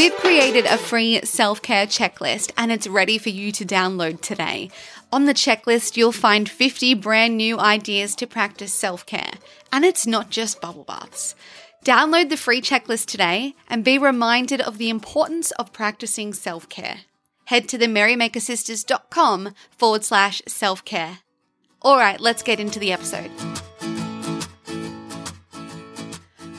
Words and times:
We've 0.00 0.16
created 0.16 0.64
a 0.64 0.78
free 0.78 1.20
self 1.24 1.60
care 1.60 1.84
checklist 1.84 2.52
and 2.56 2.72
it's 2.72 2.86
ready 2.86 3.18
for 3.18 3.28
you 3.28 3.52
to 3.52 3.66
download 3.66 4.22
today. 4.22 4.70
On 5.12 5.26
the 5.26 5.34
checklist, 5.34 5.98
you'll 5.98 6.10
find 6.10 6.48
50 6.48 6.94
brand 6.94 7.36
new 7.36 7.58
ideas 7.58 8.14
to 8.14 8.26
practice 8.26 8.72
self 8.72 9.04
care. 9.04 9.32
And 9.70 9.84
it's 9.84 10.06
not 10.06 10.30
just 10.30 10.62
bubble 10.62 10.84
baths. 10.84 11.34
Download 11.84 12.30
the 12.30 12.38
free 12.38 12.62
checklist 12.62 13.08
today 13.08 13.54
and 13.68 13.84
be 13.84 13.98
reminded 13.98 14.62
of 14.62 14.78
the 14.78 14.88
importance 14.88 15.50
of 15.50 15.74
practicing 15.74 16.32
self 16.32 16.66
care. 16.70 17.00
Head 17.44 17.68
to 17.68 17.76
the 17.76 17.84
merrymakersisters.com 17.84 19.54
forward 19.76 20.02
slash 20.02 20.40
self 20.46 20.82
care. 20.82 21.18
All 21.82 21.98
right, 21.98 22.18
let's 22.18 22.42
get 22.42 22.58
into 22.58 22.78
the 22.78 22.90
episode. 22.90 23.30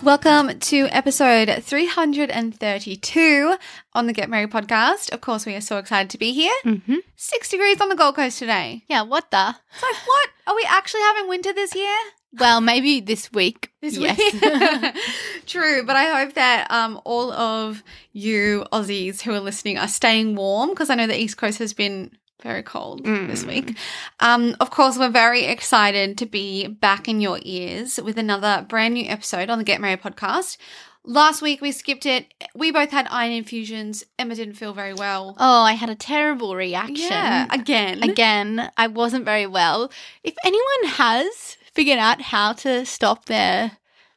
Welcome 0.04 0.58
to 0.58 0.88
episode 0.88 1.64
332 1.64 3.56
on 3.94 4.08
the 4.08 4.14
Get 4.14 4.32
Merry 4.32 4.48
podcast. 4.48 5.12
Of 5.12 5.22
course, 5.22 5.46
we 5.46 5.54
are 5.54 5.62
so 5.62 5.78
excited 5.78 6.10
to 6.10 6.18
be 6.18 6.34
here. 6.34 6.54
Mm-hmm. 6.66 6.96
Six 7.16 7.50
degrees 7.50 7.80
on 7.80 7.90
the 7.90 7.96
Gold 7.96 8.16
Coast 8.16 8.40
today. 8.40 8.84
Yeah, 8.88 9.04
what 9.04 9.30
the? 9.30 9.56
It's 9.74 9.84
like, 9.84 10.08
what? 10.08 10.30
Are 10.48 10.56
we 10.56 10.66
actually 10.68 11.02
having 11.02 11.30
winter 11.30 11.54
this 11.54 11.76
year? 11.76 11.96
Well, 12.34 12.62
maybe 12.62 13.00
this 13.00 13.32
week. 13.32 13.72
This 13.80 13.96
yes. 13.96 14.18
week. 14.18 14.96
True, 15.46 15.84
but 15.86 15.96
I 15.96 16.20
hope 16.20 16.34
that 16.34 16.72
um, 16.72 17.00
all 17.06 17.32
of 17.32 17.84
you 18.12 18.66
Aussies 18.74 19.22
who 19.22 19.34
are 19.34 19.40
listening 19.40 19.78
are 19.78 19.88
staying 19.88 20.36
warm 20.36 20.72
because 20.72 20.90
I 20.90 20.96
know 20.96 21.06
the 21.06 21.20
East 21.20 21.38
Coast 21.38 21.60
has 21.60 21.74
been 21.74 22.10
very 22.42 22.64
cold 22.64 23.04
this 23.06 23.44
week. 23.46 23.76
Um, 24.20 24.56
of 24.60 24.70
course, 24.72 24.98
we're 24.98 25.10
very 25.10 25.46
excited 25.46 26.18
to 26.20 26.26
be 26.26 26.68
back 26.68 27.08
in 27.08 27.22
your 27.22 27.40
ears 27.44 28.00
with 28.04 28.18
another 28.18 28.66
brand 28.68 28.94
new 28.96 29.06
episode 29.08 29.50
on 29.50 29.58
the 29.58 29.64
Get 29.64 29.82
Merry 29.82 29.98
podcast. 29.98 30.58
Last 31.04 31.42
week 31.42 31.62
we 31.62 31.72
skipped 31.72 32.06
it. 32.06 32.32
We 32.54 32.72
both 32.72 32.92
had 32.92 33.08
iron 33.10 33.32
infusions. 33.32 34.04
Emma 34.20 34.36
didn't 34.36 34.54
feel 34.54 34.74
very 34.74 34.94
well. 34.94 35.36
oh, 35.40 35.62
I 35.64 35.74
had 35.74 35.90
a 35.90 35.96
terrible 35.96 36.56
reaction. 36.56 37.10
Yeah, 37.10 37.48
again. 37.50 38.04
Again, 38.04 38.72
I 38.78 38.86
wasn't 38.88 39.26
very 39.26 39.48
well. 39.48 39.92
If 40.24 40.36
anyone 40.46 40.94
has 40.98 41.58
figured 41.74 41.98
out 41.98 42.22
how 42.22 42.54
to 42.54 42.86
stop 42.86 43.26
their 43.26 43.72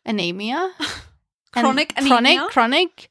anemia, 0.05 0.73
Chronic 1.53 1.93
anemia? 1.97 2.11
chronic, 2.11 2.41
chronic. 2.51 3.09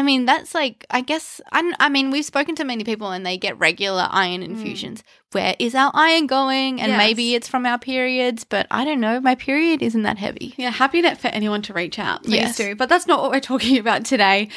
I 0.00 0.02
mean, 0.02 0.24
that's 0.24 0.54
like, 0.54 0.86
I 0.88 1.02
guess, 1.02 1.42
I, 1.52 1.74
I 1.78 1.90
mean, 1.90 2.10
we've 2.10 2.24
spoken 2.24 2.54
to 2.54 2.64
many 2.64 2.84
people 2.84 3.10
and 3.10 3.26
they 3.26 3.36
get 3.36 3.58
regular 3.58 4.08
iron 4.10 4.42
infusions. 4.42 5.04
Where 5.32 5.54
is 5.58 5.74
our 5.74 5.90
iron 5.92 6.26
going? 6.26 6.80
And 6.80 6.92
Yes. 6.92 6.96
maybe 6.96 7.34
it's 7.34 7.48
from 7.48 7.66
our 7.66 7.78
periods, 7.78 8.44
but 8.44 8.66
I 8.70 8.86
don't 8.86 9.00
know. 9.00 9.20
My 9.20 9.34
period 9.34 9.82
isn't 9.82 10.02
that 10.04 10.16
heavy. 10.16 10.54
Yeah, 10.56 10.70
happy 10.70 11.02
that 11.02 11.20
for 11.20 11.28
anyone 11.28 11.60
to 11.62 11.74
reach 11.74 11.98
out. 11.98 12.22
Please 12.22 12.36
Yes. 12.36 12.56
do. 12.56 12.74
But 12.74 12.88
that's 12.88 13.06
not 13.06 13.20
what 13.20 13.30
we're 13.30 13.40
talking 13.52 13.76
about 13.76 14.06
today. 14.06 14.48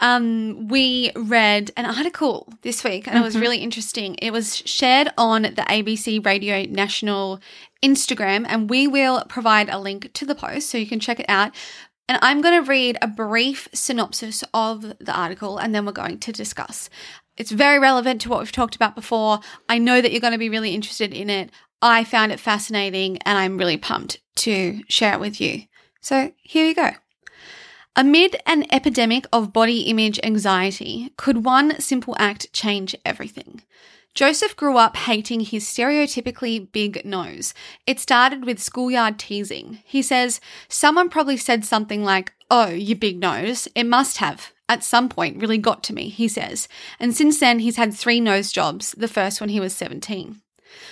Um, 0.00 0.68
we 0.68 1.12
read 1.16 1.70
an 1.78 1.86
article 1.86 2.52
this 2.60 2.84
week 2.84 3.08
and 3.08 3.16
it 3.16 3.22
was 3.22 3.38
really 3.38 3.58
interesting. 3.58 4.16
It 4.20 4.32
was 4.34 4.58
shared 4.66 5.08
on 5.16 5.42
the 5.44 5.64
ABC 5.66 6.22
Radio 6.26 6.64
National 6.68 7.40
Instagram, 7.82 8.44
and 8.46 8.68
we 8.68 8.86
will 8.86 9.24
provide 9.30 9.70
a 9.70 9.78
link 9.78 10.12
to 10.12 10.26
the 10.26 10.34
post 10.34 10.68
so 10.68 10.76
you 10.76 10.86
can 10.86 11.00
check 11.00 11.18
it 11.18 11.24
out. 11.30 11.54
And 12.10 12.18
I'm 12.22 12.40
going 12.40 12.60
to 12.60 12.68
read 12.68 12.98
a 13.00 13.06
brief 13.06 13.68
synopsis 13.72 14.42
of 14.52 14.98
the 14.98 15.16
article 15.16 15.58
and 15.58 15.72
then 15.72 15.86
we're 15.86 15.92
going 15.92 16.18
to 16.18 16.32
discuss. 16.32 16.90
It's 17.36 17.52
very 17.52 17.78
relevant 17.78 18.20
to 18.22 18.28
what 18.28 18.40
we've 18.40 18.50
talked 18.50 18.74
about 18.74 18.96
before. 18.96 19.38
I 19.68 19.78
know 19.78 20.00
that 20.00 20.10
you're 20.10 20.20
going 20.20 20.32
to 20.32 20.38
be 20.38 20.48
really 20.48 20.74
interested 20.74 21.14
in 21.14 21.30
it. 21.30 21.50
I 21.80 22.02
found 22.02 22.32
it 22.32 22.40
fascinating 22.40 23.18
and 23.18 23.38
I'm 23.38 23.58
really 23.58 23.76
pumped 23.76 24.18
to 24.38 24.80
share 24.88 25.14
it 25.14 25.20
with 25.20 25.40
you. 25.40 25.66
So 26.00 26.32
here 26.42 26.66
you 26.66 26.74
go. 26.74 26.90
Amid 27.94 28.42
an 28.44 28.66
epidemic 28.72 29.26
of 29.32 29.52
body 29.52 29.82
image 29.82 30.18
anxiety, 30.24 31.12
could 31.16 31.44
one 31.44 31.78
simple 31.78 32.16
act 32.18 32.52
change 32.52 32.96
everything? 33.04 33.62
Joseph 34.14 34.56
grew 34.56 34.76
up 34.76 34.96
hating 34.96 35.40
his 35.40 35.64
stereotypically 35.64 36.70
big 36.72 37.04
nose. 37.04 37.54
It 37.86 38.00
started 38.00 38.44
with 38.44 38.58
schoolyard 38.58 39.18
teasing. 39.18 39.80
He 39.84 40.02
says, 40.02 40.40
Someone 40.68 41.08
probably 41.08 41.36
said 41.36 41.64
something 41.64 42.02
like, 42.02 42.32
Oh, 42.50 42.68
you 42.70 42.96
big 42.96 43.20
nose. 43.20 43.68
It 43.74 43.84
must 43.84 44.18
have. 44.18 44.52
At 44.68 44.84
some 44.84 45.08
point, 45.08 45.40
really 45.40 45.58
got 45.58 45.82
to 45.84 45.94
me, 45.94 46.08
he 46.08 46.28
says. 46.28 46.68
And 46.98 47.16
since 47.16 47.40
then, 47.40 47.60
he's 47.60 47.76
had 47.76 47.94
three 47.94 48.20
nose 48.20 48.52
jobs, 48.52 48.92
the 48.96 49.08
first 49.08 49.40
when 49.40 49.50
he 49.50 49.60
was 49.60 49.74
17. 49.74 50.40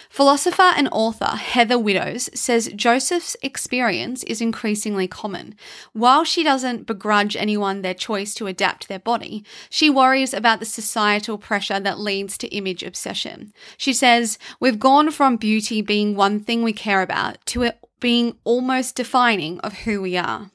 Philosopher 0.08 0.72
and 0.76 0.88
author 0.92 1.36
Heather 1.36 1.78
Widdows 1.78 2.30
says 2.34 2.70
Joseph's 2.74 3.36
experience 3.42 4.22
is 4.24 4.40
increasingly 4.40 5.06
common. 5.06 5.54
While 5.92 6.24
she 6.24 6.42
doesn't 6.42 6.86
begrudge 6.86 7.36
anyone 7.36 7.82
their 7.82 7.94
choice 7.94 8.34
to 8.34 8.46
adapt 8.46 8.88
their 8.88 8.98
body, 8.98 9.44
she 9.70 9.90
worries 9.90 10.34
about 10.34 10.60
the 10.60 10.66
societal 10.66 11.38
pressure 11.38 11.80
that 11.80 11.98
leads 12.00 12.38
to 12.38 12.48
image 12.48 12.82
obsession. 12.82 13.52
She 13.76 13.92
says, 13.92 14.38
We've 14.60 14.78
gone 14.78 15.10
from 15.10 15.36
beauty 15.36 15.82
being 15.82 16.16
one 16.16 16.40
thing 16.40 16.62
we 16.62 16.72
care 16.72 17.02
about 17.02 17.44
to 17.46 17.62
it 17.62 17.78
being 18.00 18.36
almost 18.44 18.94
defining 18.94 19.58
of 19.60 19.72
who 19.78 20.00
we 20.00 20.16
are. 20.16 20.50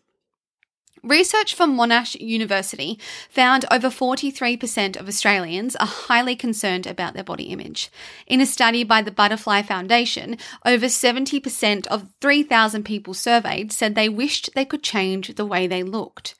Research 1.03 1.53
from 1.53 1.75
Monash 1.75 2.17
University 2.21 2.97
found 3.29 3.65
over 3.69 3.89
43% 3.89 4.97
of 4.97 5.09
Australians 5.09 5.75
are 5.75 5.85
highly 5.85 6.33
concerned 6.33 6.87
about 6.87 7.13
their 7.13 7.25
body 7.25 7.43
image. 7.45 7.91
In 8.25 8.39
a 8.39 8.45
study 8.45 8.85
by 8.85 9.01
the 9.01 9.11
Butterfly 9.11 9.63
Foundation, 9.63 10.37
over 10.65 10.85
70% 10.85 11.87
of 11.87 12.07
3,000 12.21 12.83
people 12.83 13.13
surveyed 13.13 13.73
said 13.73 13.95
they 13.95 14.07
wished 14.07 14.51
they 14.55 14.63
could 14.63 14.81
change 14.81 15.35
the 15.35 15.45
way 15.45 15.67
they 15.67 15.83
looked. 15.83 16.35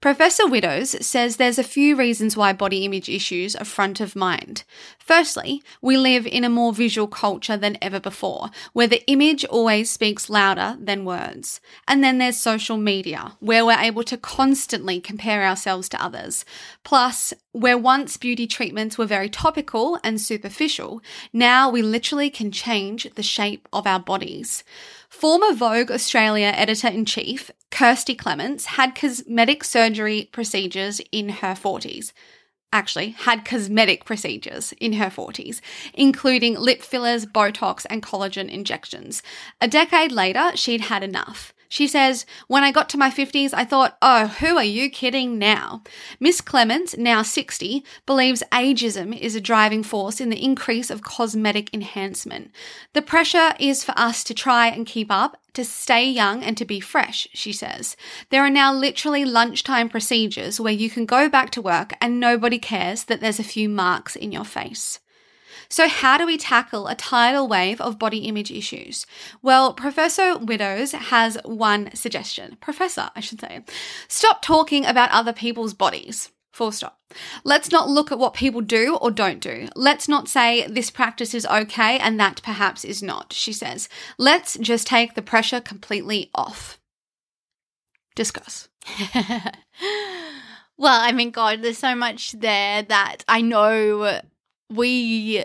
Professor 0.00 0.46
Widdows 0.46 1.04
says 1.04 1.36
there's 1.36 1.58
a 1.58 1.62
few 1.62 1.94
reasons 1.94 2.38
why 2.38 2.54
body 2.54 2.86
image 2.86 3.10
issues 3.10 3.54
are 3.54 3.66
front 3.66 4.00
of 4.00 4.16
mind. 4.16 4.64
Firstly, 5.06 5.62
we 5.80 5.96
live 5.96 6.26
in 6.26 6.42
a 6.42 6.48
more 6.48 6.72
visual 6.72 7.06
culture 7.06 7.56
than 7.56 7.78
ever 7.80 8.00
before, 8.00 8.50
where 8.72 8.88
the 8.88 9.08
image 9.08 9.44
always 9.44 9.88
speaks 9.88 10.28
louder 10.28 10.76
than 10.80 11.04
words. 11.04 11.60
And 11.86 12.02
then 12.02 12.18
there's 12.18 12.36
social 12.36 12.76
media, 12.76 13.36
where 13.38 13.64
we're 13.64 13.78
able 13.78 14.02
to 14.02 14.16
constantly 14.16 15.00
compare 15.00 15.44
ourselves 15.44 15.88
to 15.90 16.02
others. 16.02 16.44
Plus, 16.82 17.32
where 17.52 17.78
once 17.78 18.16
beauty 18.16 18.48
treatments 18.48 18.98
were 18.98 19.06
very 19.06 19.28
topical 19.28 20.00
and 20.02 20.20
superficial, 20.20 21.00
now 21.32 21.70
we 21.70 21.82
literally 21.82 22.28
can 22.28 22.50
change 22.50 23.08
the 23.14 23.22
shape 23.22 23.68
of 23.72 23.86
our 23.86 24.00
bodies. 24.00 24.64
Former 25.08 25.54
Vogue 25.54 25.92
Australia 25.92 26.52
editor 26.52 26.88
in 26.88 27.04
chief, 27.04 27.52
Kirsty 27.70 28.16
Clements, 28.16 28.66
had 28.66 28.96
cosmetic 28.96 29.62
surgery 29.62 30.28
procedures 30.32 31.00
in 31.12 31.28
her 31.28 31.54
40s 31.54 32.12
actually 32.76 33.10
had 33.10 33.46
cosmetic 33.46 34.04
procedures 34.04 34.72
in 34.78 34.92
her 34.92 35.06
40s, 35.06 35.62
including 35.94 36.54
lip 36.58 36.82
fillers, 36.82 37.24
Botox, 37.24 37.86
and 37.88 38.02
collagen 38.02 38.50
injections. 38.50 39.22
A 39.62 39.66
decade 39.66 40.12
later, 40.12 40.52
she'd 40.54 40.82
had 40.82 41.02
enough. 41.02 41.54
She 41.68 41.86
says, 41.86 42.26
When 42.46 42.62
I 42.62 42.72
got 42.72 42.88
to 42.90 42.98
my 42.98 43.10
50s, 43.10 43.52
I 43.52 43.64
thought, 43.64 43.96
oh, 44.00 44.26
who 44.26 44.56
are 44.56 44.64
you 44.64 44.90
kidding 44.90 45.38
now? 45.38 45.82
Miss 46.20 46.40
Clements, 46.40 46.96
now 46.96 47.22
60, 47.22 47.84
believes 48.04 48.42
ageism 48.52 49.18
is 49.18 49.34
a 49.34 49.40
driving 49.40 49.82
force 49.82 50.20
in 50.20 50.30
the 50.30 50.42
increase 50.42 50.90
of 50.90 51.02
cosmetic 51.02 51.72
enhancement. 51.72 52.50
The 52.92 53.02
pressure 53.02 53.54
is 53.58 53.84
for 53.84 53.94
us 53.96 54.22
to 54.24 54.34
try 54.34 54.68
and 54.68 54.86
keep 54.86 55.10
up, 55.10 55.40
to 55.54 55.64
stay 55.64 56.08
young 56.08 56.42
and 56.42 56.56
to 56.58 56.64
be 56.64 56.80
fresh, 56.80 57.26
she 57.32 57.52
says. 57.52 57.96
There 58.30 58.44
are 58.44 58.50
now 58.50 58.72
literally 58.72 59.24
lunchtime 59.24 59.88
procedures 59.88 60.60
where 60.60 60.72
you 60.72 60.90
can 60.90 61.06
go 61.06 61.28
back 61.28 61.50
to 61.50 61.62
work 61.62 61.94
and 62.00 62.20
nobody 62.20 62.58
cares 62.58 63.04
that 63.04 63.20
there's 63.20 63.40
a 63.40 63.44
few 63.44 63.68
marks 63.68 64.16
in 64.16 64.32
your 64.32 64.44
face. 64.44 65.00
So, 65.68 65.88
how 65.88 66.18
do 66.18 66.26
we 66.26 66.36
tackle 66.36 66.86
a 66.86 66.94
tidal 66.94 67.48
wave 67.48 67.80
of 67.80 67.98
body 67.98 68.18
image 68.18 68.50
issues? 68.50 69.06
Well, 69.42 69.72
Professor 69.74 70.38
Widdows 70.38 70.92
has 70.92 71.38
one 71.44 71.94
suggestion. 71.94 72.56
Professor, 72.60 73.10
I 73.14 73.20
should 73.20 73.40
say. 73.40 73.64
Stop 74.08 74.42
talking 74.42 74.84
about 74.86 75.10
other 75.10 75.32
people's 75.32 75.74
bodies. 75.74 76.30
Full 76.56 76.72
stop. 76.72 76.98
Let's 77.44 77.70
not 77.70 77.90
look 77.90 78.10
at 78.10 78.18
what 78.18 78.32
people 78.32 78.62
do 78.62 78.96
or 78.96 79.10
don't 79.10 79.40
do. 79.40 79.68
Let's 79.76 80.08
not 80.08 80.26
say 80.26 80.66
this 80.66 80.90
practice 80.90 81.34
is 81.34 81.44
okay 81.44 81.98
and 81.98 82.18
that 82.18 82.40
perhaps 82.42 82.82
is 82.82 83.02
not, 83.02 83.34
she 83.34 83.52
says. 83.52 83.90
Let's 84.16 84.56
just 84.56 84.86
take 84.86 85.14
the 85.14 85.20
pressure 85.20 85.60
completely 85.60 86.30
off. 86.34 86.78
Discuss. 88.14 88.70
well, 90.78 90.98
I 90.98 91.12
mean, 91.12 91.30
God, 91.30 91.60
there's 91.60 91.76
so 91.76 91.94
much 91.94 92.32
there 92.32 92.82
that 92.84 93.18
I 93.28 93.42
know 93.42 94.22
we 94.70 95.44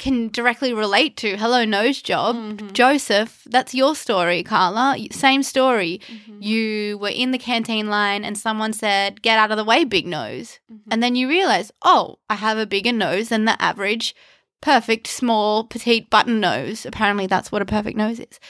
can 0.00 0.28
directly 0.28 0.72
relate 0.72 1.16
to. 1.18 1.36
Hello, 1.36 1.64
nose 1.64 2.02
job. 2.02 2.34
Mhm. 2.34 2.72
Joseph, 2.72 3.42
that's 3.46 3.74
your 3.74 3.94
story, 3.94 4.42
Carla. 4.42 4.96
Same 5.12 5.44
story. 5.44 6.00
Mhm. 6.10 6.42
You 6.42 6.98
were 6.98 7.10
in 7.22 7.30
the 7.30 7.38
canteen 7.38 7.88
line 7.88 8.24
and 8.24 8.36
someone 8.36 8.72
said, 8.72 9.22
Get 9.22 9.38
out 9.38 9.52
of 9.52 9.56
the 9.56 9.64
way, 9.64 9.84
big 9.84 10.06
nose. 10.08 10.58
Mhm. 10.72 10.80
And 10.90 11.02
then 11.02 11.14
you 11.14 11.28
realize, 11.28 11.70
Oh, 11.82 12.18
I 12.28 12.34
have 12.34 12.58
a 12.58 12.66
bigger 12.66 12.92
nose 12.92 13.28
than 13.28 13.44
the 13.44 13.60
average, 13.62 14.14
perfect, 14.60 15.06
small, 15.06 15.64
petite 15.64 16.10
button 16.10 16.40
nose. 16.40 16.84
Apparently, 16.84 17.26
that's 17.28 17.52
what 17.52 17.62
a 17.62 17.66
perfect 17.66 17.96
nose 17.96 18.18
is. 18.18 18.40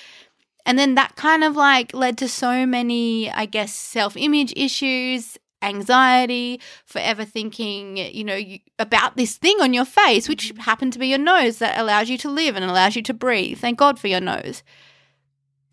And 0.66 0.78
then 0.78 0.94
that 0.94 1.16
kind 1.16 1.42
of 1.42 1.56
like 1.56 1.92
led 1.94 2.16
to 2.18 2.28
so 2.28 2.64
many, 2.66 3.30
I 3.30 3.46
guess, 3.46 3.74
self 3.74 4.16
image 4.16 4.52
issues, 4.56 5.36
anxiety, 5.62 6.60
forever 6.84 7.24
thinking, 7.24 7.96
you 7.96 8.24
know, 8.24 8.34
you, 8.34 8.60
about 8.78 9.16
this 9.16 9.36
thing 9.36 9.56
on 9.60 9.74
your 9.74 9.84
face, 9.84 10.28
which 10.28 10.52
happened 10.58 10.92
to 10.92 10.98
be 10.98 11.08
your 11.08 11.18
nose 11.18 11.58
that 11.58 11.78
allows 11.78 12.08
you 12.08 12.18
to 12.18 12.30
live 12.30 12.56
and 12.56 12.64
allows 12.64 12.96
you 12.96 13.02
to 13.02 13.14
breathe. 13.14 13.58
Thank 13.58 13.78
God 13.78 13.98
for 13.98 14.08
your 14.08 14.20
nose. 14.20 14.62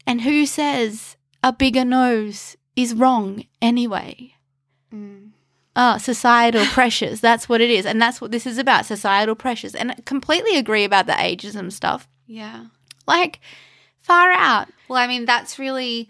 And 0.05 0.21
who 0.21 0.45
says 0.45 1.17
a 1.43 1.51
bigger 1.53 1.85
nose 1.85 2.55
is 2.75 2.93
wrong 2.93 3.43
anyway? 3.61 4.33
Mm. 4.93 5.31
Ah, 5.75 5.97
societal 5.97 6.65
pressures. 6.71 7.21
That's 7.21 7.47
what 7.47 7.61
it 7.61 7.69
is. 7.69 7.85
And 7.85 8.01
that's 8.01 8.19
what 8.19 8.31
this 8.31 8.45
is 8.45 8.57
about 8.57 8.85
societal 8.85 9.35
pressures. 9.35 9.75
And 9.75 9.91
I 9.91 9.95
completely 10.05 10.57
agree 10.57 10.83
about 10.83 11.05
the 11.05 11.13
ageism 11.13 11.71
stuff. 11.71 12.07
Yeah. 12.25 12.65
Like, 13.05 13.39
far 13.99 14.31
out. 14.31 14.69
Well, 14.87 14.99
I 14.99 15.07
mean, 15.07 15.25
that's 15.25 15.59
really 15.59 16.09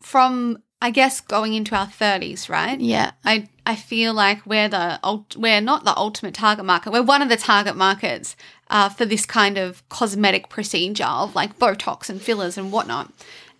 from, 0.00 0.62
I 0.82 0.90
guess, 0.90 1.20
going 1.20 1.54
into 1.54 1.74
our 1.74 1.86
30s, 1.86 2.48
right? 2.48 2.78
Yeah. 2.80 3.12
I 3.24 3.48
I 3.64 3.76
feel 3.76 4.12
like 4.14 4.44
we're 4.46 4.68
the 4.68 5.00
we're 5.36 5.60
not 5.60 5.84
the 5.84 5.96
ultimate 5.96 6.34
target 6.34 6.64
market. 6.64 6.92
We're 6.92 7.02
one 7.02 7.22
of 7.22 7.28
the 7.28 7.36
target 7.36 7.76
markets 7.76 8.36
uh, 8.68 8.88
for 8.90 9.04
this 9.06 9.24
kind 9.26 9.58
of 9.58 9.88
cosmetic 9.88 10.48
procedure 10.50 11.04
of 11.04 11.34
like 11.34 11.58
Botox 11.58 12.10
and 12.10 12.20
fillers 12.20 12.58
and 12.58 12.70
whatnot. 12.72 13.10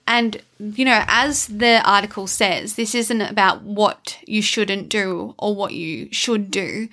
And 0.07 0.43
you 0.61 0.85
know, 0.85 1.05
as 1.09 1.47
the 1.47 1.81
article 1.89 2.27
says, 2.27 2.75
this 2.75 2.95
isn't 2.95 3.23
about 3.23 3.63
what 3.63 4.19
you 4.27 4.43
shouldn't 4.43 4.89
do 4.89 5.35
or 5.39 5.55
what 5.57 5.73
you 5.73 6.09
should 6.13 6.51
do, 6.51 6.89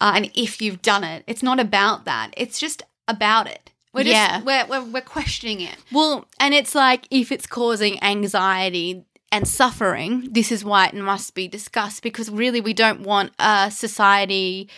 uh, 0.00 0.12
and 0.14 0.30
if 0.34 0.62
you've 0.62 0.82
done 0.82 1.04
it. 1.04 1.24
It's 1.26 1.42
not 1.42 1.58
about 1.60 2.04
that. 2.04 2.30
It's 2.36 2.58
just 2.58 2.82
about 3.08 3.48
it. 3.48 3.70
We're 3.92 4.04
just 4.04 4.14
Yeah. 4.14 4.40
we're, 4.42 4.66
we're 4.66 4.84
we're 4.92 5.00
questioning 5.02 5.60
it. 5.60 5.76
Well, 5.92 6.26
and 6.40 6.54
it's 6.54 6.74
like 6.74 7.06
if 7.10 7.30
it's 7.32 7.46
causing 7.46 8.02
anxiety 8.02 9.04
and 9.34 9.48
suffering, 9.48 10.28
this 10.30 10.52
is 10.52 10.64
why 10.64 10.86
it 10.86 10.94
must 10.94 11.34
be 11.34 11.48
discussed 11.48 12.04
because 12.04 12.30
really 12.30 12.60
we 12.60 12.72
don't 12.72 13.00
want 13.00 13.32
a 13.40 13.68
society 13.68 14.68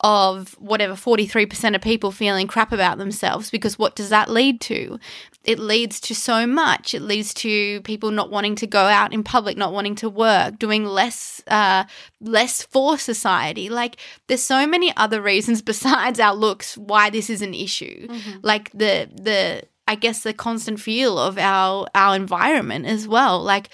of 0.00 0.52
whatever 0.58 0.94
43% 0.94 1.74
of 1.74 1.82
people 1.82 2.10
feeling 2.10 2.46
crap 2.46 2.72
about 2.72 2.96
themselves 2.96 3.50
because 3.50 3.78
what 3.78 3.94
does 3.94 4.08
that 4.08 4.30
lead 4.30 4.58
to? 4.62 4.98
It 5.44 5.58
leads 5.58 6.00
to 6.00 6.14
so 6.14 6.46
much. 6.46 6.94
It 6.94 7.02
leads 7.02 7.34
to 7.34 7.82
people 7.82 8.10
not 8.10 8.30
wanting 8.30 8.56
to 8.56 8.66
go 8.66 8.86
out 8.86 9.12
in 9.12 9.22
public, 9.22 9.58
not 9.58 9.74
wanting 9.74 9.96
to 9.96 10.08
work, 10.08 10.58
doing 10.58 10.86
less 10.86 11.42
uh 11.46 11.84
less 12.18 12.62
for 12.62 12.96
society. 12.96 13.68
Like 13.68 13.98
there's 14.28 14.42
so 14.42 14.66
many 14.66 14.96
other 14.96 15.20
reasons 15.20 15.60
besides 15.72 16.18
our 16.18 16.34
looks 16.34 16.78
why 16.78 17.10
this 17.10 17.28
is 17.28 17.42
an 17.42 17.52
issue. 17.52 18.08
Like 18.42 18.70
the 18.72 19.10
the 19.14 19.64
I 19.88 19.94
guess 19.94 20.22
the 20.22 20.32
constant 20.32 20.80
feel 20.80 21.18
of 21.18 21.38
our 21.38 21.86
our 21.94 22.16
environment 22.16 22.86
as 22.86 23.06
well. 23.06 23.42
Like 23.42 23.68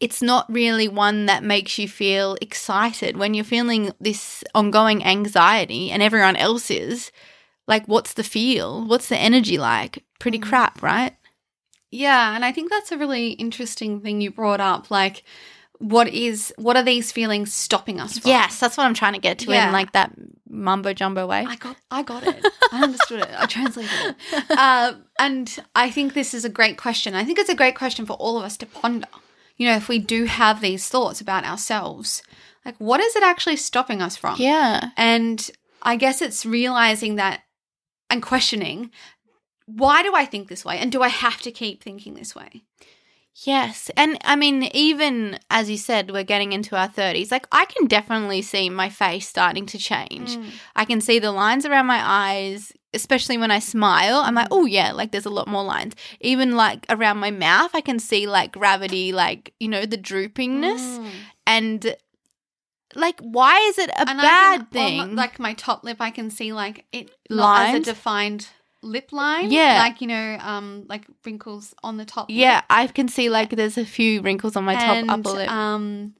it's 0.00 0.20
not 0.22 0.52
really 0.52 0.88
one 0.88 1.26
that 1.26 1.42
makes 1.44 1.78
you 1.78 1.88
feel 1.88 2.36
excited 2.40 3.16
when 3.16 3.34
you're 3.34 3.44
feeling 3.44 3.92
this 4.00 4.42
ongoing 4.54 5.04
anxiety 5.04 5.90
and 5.90 6.02
everyone 6.02 6.36
else 6.36 6.70
is. 6.70 7.10
Like 7.66 7.86
what's 7.86 8.12
the 8.14 8.24
feel? 8.24 8.84
What's 8.86 9.08
the 9.08 9.16
energy 9.16 9.56
like? 9.58 10.04
Pretty 10.18 10.38
crap, 10.38 10.82
right? 10.82 11.14
Yeah, 11.90 12.34
and 12.34 12.44
I 12.44 12.52
think 12.52 12.70
that's 12.70 12.92
a 12.92 12.98
really 12.98 13.30
interesting 13.30 14.00
thing 14.00 14.20
you 14.20 14.30
brought 14.32 14.60
up. 14.60 14.90
Like, 14.90 15.22
what 15.78 16.08
is 16.08 16.52
what 16.56 16.76
are 16.76 16.82
these 16.82 17.12
feelings 17.12 17.52
stopping 17.52 18.00
us 18.00 18.18
from? 18.18 18.30
Yes, 18.30 18.58
that's 18.58 18.76
what 18.76 18.84
I'm 18.84 18.94
trying 18.94 19.12
to 19.14 19.20
get 19.20 19.38
to 19.40 19.50
Yeah. 19.50 19.66
in 19.68 19.72
like 19.72 19.92
that 19.92 20.12
mumbo 20.48 20.92
jumbo 20.92 21.26
way. 21.26 21.44
I 21.46 21.56
got 21.56 21.76
I 21.90 22.02
got 22.02 22.26
it. 22.26 22.44
I 22.72 22.82
understood 22.82 23.20
it. 23.20 23.30
I 23.38 23.46
translated 23.46 23.92
it. 24.32 24.44
Uh, 24.50 24.94
and 25.18 25.56
I 25.74 25.90
think 25.90 26.14
this 26.14 26.34
is 26.34 26.44
a 26.44 26.48
great 26.48 26.78
question. 26.78 27.14
I 27.14 27.24
think 27.24 27.38
it's 27.38 27.48
a 27.50 27.54
great 27.54 27.76
question 27.76 28.06
for 28.06 28.14
all 28.14 28.36
of 28.38 28.44
us 28.44 28.56
to 28.58 28.66
ponder. 28.66 29.06
You 29.56 29.68
know, 29.68 29.76
if 29.76 29.88
we 29.88 29.98
do 29.98 30.24
have 30.24 30.60
these 30.60 30.88
thoughts 30.88 31.20
about 31.20 31.44
ourselves, 31.44 32.22
like 32.64 32.76
what 32.78 33.00
is 33.00 33.16
it 33.16 33.22
actually 33.22 33.56
stopping 33.56 34.02
us 34.02 34.16
from? 34.16 34.36
yeah. 34.38 34.90
And 34.96 35.50
I 35.82 35.96
guess 35.96 36.22
it's 36.22 36.46
realizing 36.46 37.16
that 37.16 37.42
and 38.10 38.22
questioning 38.22 38.90
why 39.66 40.02
do 40.02 40.14
I 40.14 40.26
think 40.26 40.48
this 40.48 40.64
way? 40.64 40.78
And 40.78 40.92
do 40.92 41.02
I 41.02 41.08
have 41.08 41.40
to 41.42 41.50
keep 41.50 41.82
thinking 41.82 42.14
this 42.14 42.34
way? 42.34 42.64
Yes. 43.44 43.90
And 43.96 44.16
I 44.24 44.36
mean, 44.36 44.62
even 44.74 45.38
as 45.50 45.68
you 45.68 45.76
said, 45.76 46.10
we're 46.12 46.22
getting 46.22 46.52
into 46.52 46.76
our 46.76 46.88
30s. 46.88 47.32
Like, 47.32 47.46
I 47.50 47.64
can 47.64 47.86
definitely 47.88 48.42
see 48.42 48.70
my 48.70 48.88
face 48.88 49.28
starting 49.28 49.66
to 49.66 49.78
change. 49.78 50.38
I 50.76 50.84
can 50.84 51.00
see 51.00 51.18
the 51.18 51.32
lines 51.32 51.66
around 51.66 51.86
my 51.86 52.00
eyes, 52.00 52.72
especially 52.94 53.36
when 53.36 53.50
I 53.50 53.58
smile. 53.58 54.18
I'm 54.18 54.36
like, 54.36 54.48
oh, 54.52 54.66
yeah, 54.66 54.92
like 54.92 55.10
there's 55.10 55.26
a 55.26 55.30
lot 55.30 55.48
more 55.48 55.64
lines. 55.64 55.94
Even 56.20 56.54
like 56.54 56.86
around 56.88 57.18
my 57.18 57.32
mouth, 57.32 57.72
I 57.74 57.80
can 57.80 57.98
see 57.98 58.28
like 58.28 58.52
gravity, 58.52 59.12
like, 59.12 59.52
you 59.58 59.66
know, 59.68 59.84
the 59.84 59.98
droopingness. 59.98 60.98
Mm. 61.00 61.10
And 61.46 61.96
like, 62.94 63.18
why 63.20 63.58
is 63.68 63.78
it 63.78 63.90
a 63.90 63.98
And 64.08 64.18
bad 64.20 64.56
can- 64.58 64.66
thing? 64.66 64.96
my- 64.98 65.22
like 65.22 65.40
my 65.40 65.54
top 65.54 65.82
lip, 65.82 65.96
I 65.98 66.10
can 66.10 66.30
see 66.30 66.52
like 66.52 66.84
it 66.92 67.10
not 67.28 67.62
as 67.62 67.68
a 67.70 67.72
Lines? 67.72 67.86
defined 67.86 68.48
lip 68.84 69.12
line. 69.12 69.50
Yeah. 69.50 69.78
like 69.78 70.00
you 70.00 70.06
know, 70.06 70.38
um, 70.40 70.84
like 70.88 71.06
wrinkles 71.24 71.74
on 71.82 71.96
the 71.96 72.04
top. 72.04 72.26
yeah, 72.28 72.56
lip. 72.56 72.64
I 72.70 72.86
can 72.86 73.08
see 73.08 73.30
like 73.30 73.50
there's 73.50 73.78
a 73.78 73.84
few 73.84 74.20
wrinkles 74.22 74.56
on 74.56 74.64
my 74.64 74.74
and, 74.74 75.08
top 75.08 75.18
upper 75.18 75.36
lip. 75.36 75.50
Um, 75.50 76.14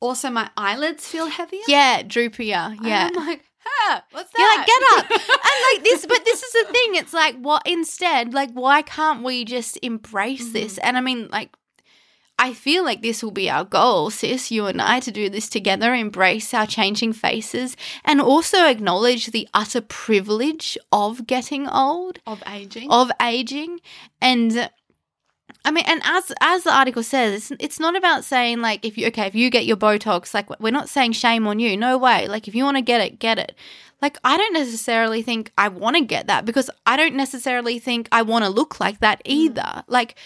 also 0.00 0.30
my 0.30 0.50
eyelids 0.56 1.06
feel 1.06 1.26
heavier. 1.26 1.60
yeah, 1.66 2.02
droopier. 2.02 2.76
Yeah. 2.80 3.10
I'm 3.10 3.26
like, 3.26 3.42
ah, 3.66 4.04
what's 4.12 4.32
You're 4.36 4.56
like, 4.56 4.66
get 4.66 4.82
up. 4.92 5.10
and 5.10 5.20
like 5.20 5.84
this, 5.84 6.06
but 6.06 6.24
this 6.24 6.42
is 6.42 6.52
the 6.52 6.72
thing. 6.72 6.94
It's 6.96 7.12
like, 7.12 7.36
what 7.36 7.62
instead, 7.66 8.34
like, 8.34 8.50
why 8.52 8.82
can't 8.82 9.22
we 9.22 9.44
just 9.44 9.78
embrace 9.82 10.52
this? 10.52 10.78
And 10.78 10.96
I 10.96 11.00
mean, 11.00 11.28
like, 11.28 11.50
I 12.38 12.52
feel 12.52 12.84
like 12.84 13.00
this 13.00 13.22
will 13.22 13.30
be 13.30 13.48
our 13.48 13.64
goal, 13.64 14.10
sis, 14.10 14.50
you 14.50 14.66
and 14.66 14.82
I, 14.82 15.00
to 15.00 15.12
do 15.12 15.28
this 15.28 15.48
together, 15.48 15.94
embrace 15.94 16.52
our 16.52 16.66
changing 16.66 17.12
faces, 17.12 17.76
and 18.04 18.20
also 18.20 18.66
acknowledge 18.66 19.28
the 19.28 19.48
utter 19.54 19.80
privilege 19.80 20.76
of 20.90 21.26
getting 21.26 21.68
old, 21.68 22.18
of 22.26 22.42
aging. 22.46 22.90
of 22.90 23.12
aging. 23.22 23.80
And 24.20 24.68
I 25.64 25.70
mean, 25.70 25.84
and 25.86 26.02
as 26.04 26.32
as 26.40 26.64
the 26.64 26.74
article 26.74 27.02
says, 27.04 27.50
it's, 27.50 27.62
it's 27.62 27.80
not 27.80 27.96
about 27.96 28.24
saying 28.24 28.60
like 28.60 28.84
if 28.84 28.98
you 28.98 29.06
okay 29.08 29.26
if 29.26 29.34
you 29.34 29.48
get 29.48 29.64
your 29.64 29.76
Botox, 29.76 30.34
like 30.34 30.48
we're 30.60 30.70
not 30.70 30.88
saying 30.88 31.12
shame 31.12 31.46
on 31.46 31.60
you. 31.60 31.76
No 31.76 31.96
way. 31.96 32.26
Like 32.26 32.48
if 32.48 32.54
you 32.54 32.64
want 32.64 32.76
to 32.76 32.82
get 32.82 33.00
it, 33.00 33.20
get 33.20 33.38
it. 33.38 33.54
Like 34.02 34.18
I 34.24 34.36
don't 34.36 34.52
necessarily 34.52 35.22
think 35.22 35.52
I 35.56 35.68
want 35.68 35.96
to 35.96 36.04
get 36.04 36.26
that 36.26 36.44
because 36.44 36.68
I 36.84 36.96
don't 36.96 37.14
necessarily 37.14 37.78
think 37.78 38.08
I 38.10 38.22
want 38.22 38.44
to 38.44 38.50
look 38.50 38.80
like 38.80 39.00
that 39.00 39.20
mm. 39.20 39.30
either. 39.30 39.84
Like 39.86 40.16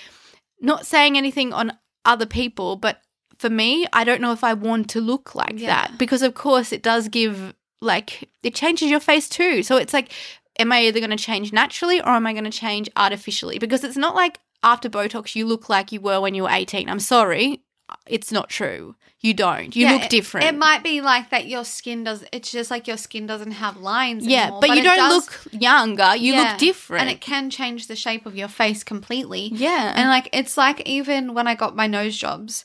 not 0.60 0.86
saying 0.86 1.16
anything 1.16 1.52
on 1.52 1.72
other 2.04 2.26
people, 2.26 2.76
but 2.76 3.00
for 3.38 3.50
me, 3.50 3.86
I 3.92 4.04
don't 4.04 4.20
know 4.20 4.32
if 4.32 4.42
I 4.42 4.54
want 4.54 4.90
to 4.90 5.00
look 5.00 5.34
like 5.34 5.54
Yeah. 5.60 5.68
that 5.68 5.98
because 5.98 6.22
of 6.22 6.34
course 6.34 6.72
it 6.72 6.82
does 6.82 7.08
give 7.08 7.54
like 7.80 8.28
it 8.42 8.54
changes 8.54 8.90
your 8.90 9.00
face 9.00 9.28
too. 9.28 9.62
So 9.62 9.76
it's 9.76 9.92
like 9.92 10.12
am 10.58 10.72
I 10.72 10.80
either 10.86 10.98
going 10.98 11.10
to 11.10 11.16
change 11.16 11.52
naturally 11.52 12.00
or 12.00 12.08
am 12.08 12.26
I 12.26 12.32
going 12.32 12.42
to 12.44 12.50
change 12.50 12.88
artificially? 12.96 13.58
Because 13.60 13.84
it's 13.84 13.96
not 13.96 14.16
like 14.16 14.40
after 14.64 14.88
Botox 14.90 15.36
you 15.36 15.46
look 15.46 15.68
like 15.68 15.92
you 15.92 16.00
were 16.00 16.20
when 16.20 16.34
you 16.34 16.42
were 16.42 16.50
18. 16.50 16.88
I'm 16.88 16.98
sorry. 16.98 17.62
It's 18.06 18.30
not 18.32 18.48
true. 18.48 18.94
You 19.20 19.34
don't. 19.34 19.74
You 19.74 19.86
Yeah, 19.86 19.92
look 19.94 20.08
different. 20.08 20.46
It 20.46 20.56
might 20.56 20.82
be 20.84 21.00
like 21.00 21.30
that. 21.30 21.46
Your 21.46 21.64
skin 21.64 22.04
does. 22.04 22.24
It's 22.32 22.50
just 22.50 22.70
like 22.70 22.86
your 22.86 22.96
skin 22.96 23.26
doesn't 23.26 23.52
have 23.52 23.76
lines. 23.78 24.26
yeah, 24.26 24.42
anymore, 24.44 24.60
but, 24.60 24.76
you 24.76 24.82
don't 24.82 24.96
does- 24.96 25.12
look 25.12 25.52
younger. 25.52 26.14
You 26.16 26.34
Yeah, 26.34 26.42
look 26.50 26.58
different. 26.58 27.00
and 27.02 27.10
it 27.10 27.20
can 27.20 27.50
change 27.50 27.86
the 27.86 27.96
shape 27.96 28.26
of 28.26 28.36
your 28.36 28.48
face 28.48 28.84
completely. 28.84 29.48
yeah. 29.52 29.92
And 29.96 30.08
like 30.08 30.28
it's 30.32 30.56
like 30.56 30.80
even 30.86 31.34
when 31.34 31.46
I 31.48 31.54
got 31.54 31.74
my 31.76 31.86
nose 31.86 32.16
jobs, 32.16 32.64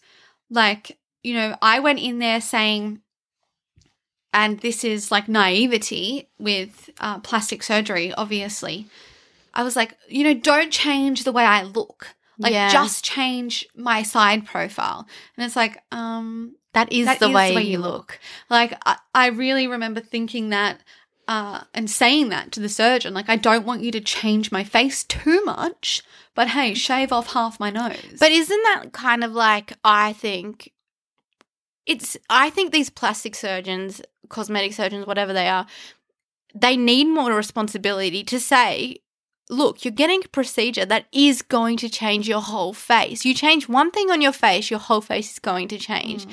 like, 0.50 0.98
you 1.24 1.34
know, 1.34 1.58
I 1.62 1.80
went 1.80 2.00
in 2.00 2.20
there 2.20 2.39
saying 2.42 3.01
and 4.34 4.60
this 4.62 4.84
is 4.84 5.12
like 5.12 5.27
naivety 5.27 6.30
with 6.39 6.89
uh, 7.00 7.20
plastic 7.20 7.62
surgery, 7.63 8.13
obviously. 8.13 8.88
I 9.53 9.63
was 9.63 9.75
like, 9.75 9.96
you 10.10 10.24
know, 10.24 10.34
don't 10.34 10.72
change 10.72 11.24
the 11.24 11.32
way 11.32 11.44
I 11.46 11.62
look. 11.63 12.15
Like, 12.43 12.51
Yeah. 12.53 12.69
just 12.71 13.03
change 13.03 13.65
my 13.75 14.03
side 14.03 14.45
profile. 14.45 15.07
And 15.35 15.45
it's 15.45 15.55
like, 15.55 15.81
um, 15.91 16.55
That 16.73 16.91
is 16.91 17.05
that 17.07 17.19
the 17.19 17.29
is 17.29 17.33
way 17.33 17.62
you 17.63 17.79
look. 17.79 18.19
like 18.50 18.73
I, 18.85 18.97
I 19.15 19.27
really 19.27 19.65
remember 19.67 20.01
thinking 20.01 20.50
that 20.50 20.81
uh, 21.27 21.62
and 21.73 21.89
saying 21.89 22.29
that 22.29 22.51
to 22.51 22.59
the 22.59 22.67
surgeon. 22.67 23.13
Like, 23.13 23.29
I 23.29 23.38
don't 23.38 23.65
want 23.65 23.81
you 23.81 23.91
to 23.91 24.01
change 24.01 24.51
my 24.51 24.63
face 24.65 25.05
too 25.05 25.41
much, 25.45 26.03
but 26.35 26.50
hey, 26.50 26.73
shave 26.73 27.13
off 27.13 27.31
half 27.31 27.59
my 27.62 27.69
nose. 27.69 28.17
But 28.19 28.31
isn't 28.33 28.63
that 28.63 28.91
kind 28.91 29.23
of 29.23 29.31
like 29.31 29.71
I 29.85 30.12
think 30.13 30.73
it's 31.85 32.17
I 32.29 32.50
think 32.50 32.71
these 32.71 32.89
plastic 32.89 33.35
surgeons, 33.35 34.01
cosmetic 34.29 34.73
surgeons, 34.73 35.05
whatever 35.05 35.33
they 35.33 35.47
are, 35.47 35.65
they 36.55 36.77
need 36.77 37.05
more 37.05 37.33
responsibility 37.33 38.23
to 38.25 38.39
say, 38.39 38.97
look, 39.53 39.86
you're 39.86 39.91
getting 40.03 40.22
a 40.25 40.27
procedure 40.29 40.86
that 40.86 41.05
is 41.12 41.41
going 41.41 41.77
to 41.77 41.89
change 41.89 42.27
your 42.27 42.41
whole 42.41 42.74
face. 42.74 43.24
You 43.25 43.33
change 43.33 43.69
one 43.69 43.91
thing 43.91 44.10
on 44.12 44.22
your 44.22 44.33
face, 44.33 44.69
your 44.72 44.79
whole 44.79 45.01
face 45.01 45.31
is 45.33 45.39
going 45.39 45.67
to 45.69 45.77
change. 45.77 46.25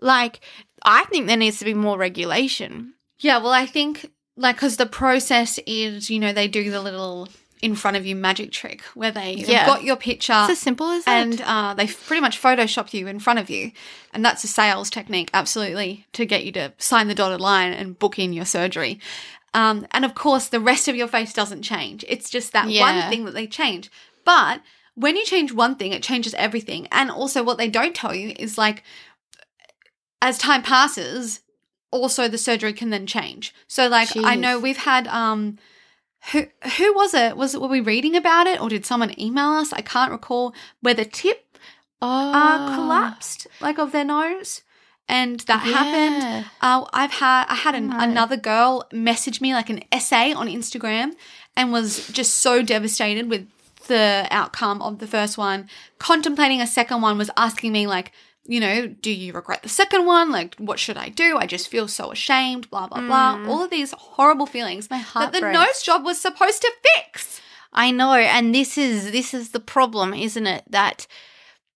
Like 0.00 0.40
I 0.84 1.04
think 1.04 1.26
there 1.26 1.36
needs 1.36 1.58
to 1.58 1.64
be 1.64 1.74
more 1.74 1.96
regulation. 1.98 2.94
yeah, 3.20 3.38
well, 3.38 3.52
I 3.52 3.66
think 3.66 4.10
like 4.36 4.56
because 4.56 4.76
the 4.78 4.86
process 4.86 5.58
is, 5.66 6.10
you 6.10 6.18
know, 6.18 6.32
they 6.32 6.48
do 6.48 6.70
the 6.70 6.80
little 6.82 7.28
in 7.60 7.76
front 7.76 7.96
of 7.96 8.04
you 8.04 8.16
magic 8.16 8.50
trick 8.50 8.80
where 8.96 9.12
they 9.12 9.34
Yeah. 9.34 9.66
got 9.66 9.84
your 9.84 9.94
picture. 9.94 10.32
It's 10.40 10.50
as 10.50 10.58
simple 10.58 10.88
as 10.88 11.04
that. 11.04 11.22
and 11.22 11.40
uh, 11.42 11.74
they 11.74 11.86
pretty 11.86 12.20
much 12.20 12.42
Photoshop 12.42 12.92
you 12.92 13.06
in 13.06 13.20
front 13.20 13.38
of 13.38 13.48
you. 13.48 13.70
And 14.12 14.24
that's 14.24 14.42
a 14.42 14.48
sales 14.48 14.90
technique, 14.90 15.30
absolutely, 15.32 16.04
to 16.14 16.26
get 16.26 16.44
you 16.44 16.50
to 16.52 16.72
sign 16.78 17.06
the 17.06 17.14
dotted 17.14 17.40
line 17.40 17.72
and 17.72 17.96
book 17.96 18.18
in 18.18 18.32
your 18.32 18.44
surgery. 18.46 18.98
Um, 19.54 19.86
and 19.90 20.04
of 20.04 20.14
course, 20.14 20.48
the 20.48 20.60
rest 20.60 20.88
of 20.88 20.96
your 20.96 21.08
face 21.08 21.32
doesn't 21.32 21.62
change. 21.62 22.04
It's 22.08 22.30
just 22.30 22.52
that 22.52 22.70
Yeah. 22.70 23.00
one 23.02 23.10
thing 23.10 23.24
that 23.26 23.34
they 23.34 23.46
change. 23.46 23.90
But 24.24 24.62
when 24.94 25.16
you 25.16 25.24
change 25.24 25.52
one 25.52 25.76
thing, 25.76 25.92
it 25.92 26.02
changes 26.02 26.34
everything. 26.34 26.88
And 26.90 27.10
also, 27.10 27.42
what 27.42 27.58
they 27.58 27.68
don't 27.68 27.94
tell 27.94 28.14
you 28.14 28.34
is 28.38 28.56
like, 28.56 28.82
as 30.20 30.38
time 30.38 30.62
passes, 30.62 31.40
also 31.90 32.28
the 32.28 32.38
surgery 32.38 32.72
can 32.72 32.90
then 32.90 33.06
change. 33.06 33.54
So, 33.66 33.88
like, 33.88 34.08
I 34.16 34.36
know 34.36 34.58
we've 34.58 34.76
had 34.76 35.06
um, 35.08 35.58
who 36.30 36.46
who 36.78 36.94
was 36.94 37.14
it? 37.14 37.36
Was 37.36 37.54
it 37.54 37.60
were 37.60 37.68
we 37.68 37.80
reading 37.80 38.16
about 38.16 38.46
it, 38.46 38.60
or 38.60 38.68
did 38.68 38.86
someone 38.86 39.18
email 39.20 39.50
us? 39.50 39.72
I 39.72 39.82
can't 39.82 40.12
recall. 40.12 40.54
Where 40.80 40.94
the 40.94 41.04
tip 41.04 41.58
oh, 42.00 42.32
uh, 42.32 42.74
collapsed, 42.74 43.46
like 43.60 43.78
of 43.78 43.92
their 43.92 44.04
nose, 44.04 44.62
and 45.08 45.40
that 45.40 45.60
happened. 45.60 46.46
Uh, 46.60 46.84
I've 46.92 47.12
had 47.12 47.46
I 47.48 47.54
had 47.54 47.74
an, 47.74 47.92
another 47.92 48.36
girl 48.36 48.86
message 48.92 49.40
me 49.40 49.52
like 49.54 49.70
an 49.70 49.82
essay 49.90 50.32
on 50.32 50.46
Instagram, 50.48 51.12
and 51.56 51.72
was 51.72 52.08
just 52.08 52.34
so 52.38 52.62
devastated 52.62 53.28
with 53.28 53.46
the 53.88 54.26
outcome 54.30 54.80
of 54.80 54.98
the 54.98 55.06
first 55.06 55.36
one. 55.36 55.68
Contemplating 55.98 56.60
a 56.60 56.66
second 56.66 57.02
one 57.02 57.18
was 57.18 57.30
asking 57.36 57.72
me 57.72 57.86
like. 57.86 58.12
You 58.44 58.58
know, 58.58 58.88
do 58.88 59.12
you 59.12 59.32
regret 59.32 59.62
the 59.62 59.68
second 59.68 60.04
one? 60.04 60.32
Like, 60.32 60.56
what 60.56 60.80
should 60.80 60.96
I 60.96 61.10
do? 61.10 61.36
I 61.38 61.46
just 61.46 61.68
feel 61.68 61.86
so 61.86 62.10
ashamed, 62.10 62.68
blah, 62.70 62.88
blah, 62.88 63.00
blah. 63.00 63.38
All 63.46 63.62
of 63.62 63.70
these 63.70 63.92
horrible 63.92 64.46
feelings 64.46 64.88
Mm. 64.88 64.90
My 64.90 64.96
that 64.98 65.04
heart 65.04 65.32
the 65.32 65.38
breaks. 65.38 65.54
nose 65.56 65.82
job 65.84 66.04
was 66.04 66.20
supposed 66.20 66.60
to 66.62 66.72
fix. 66.96 67.40
I 67.72 67.92
know, 67.92 68.14
and 68.14 68.52
this 68.52 68.76
is 68.76 69.12
this 69.12 69.32
is 69.32 69.50
the 69.50 69.60
problem, 69.60 70.12
isn't 70.12 70.48
it? 70.48 70.64
That 70.68 71.06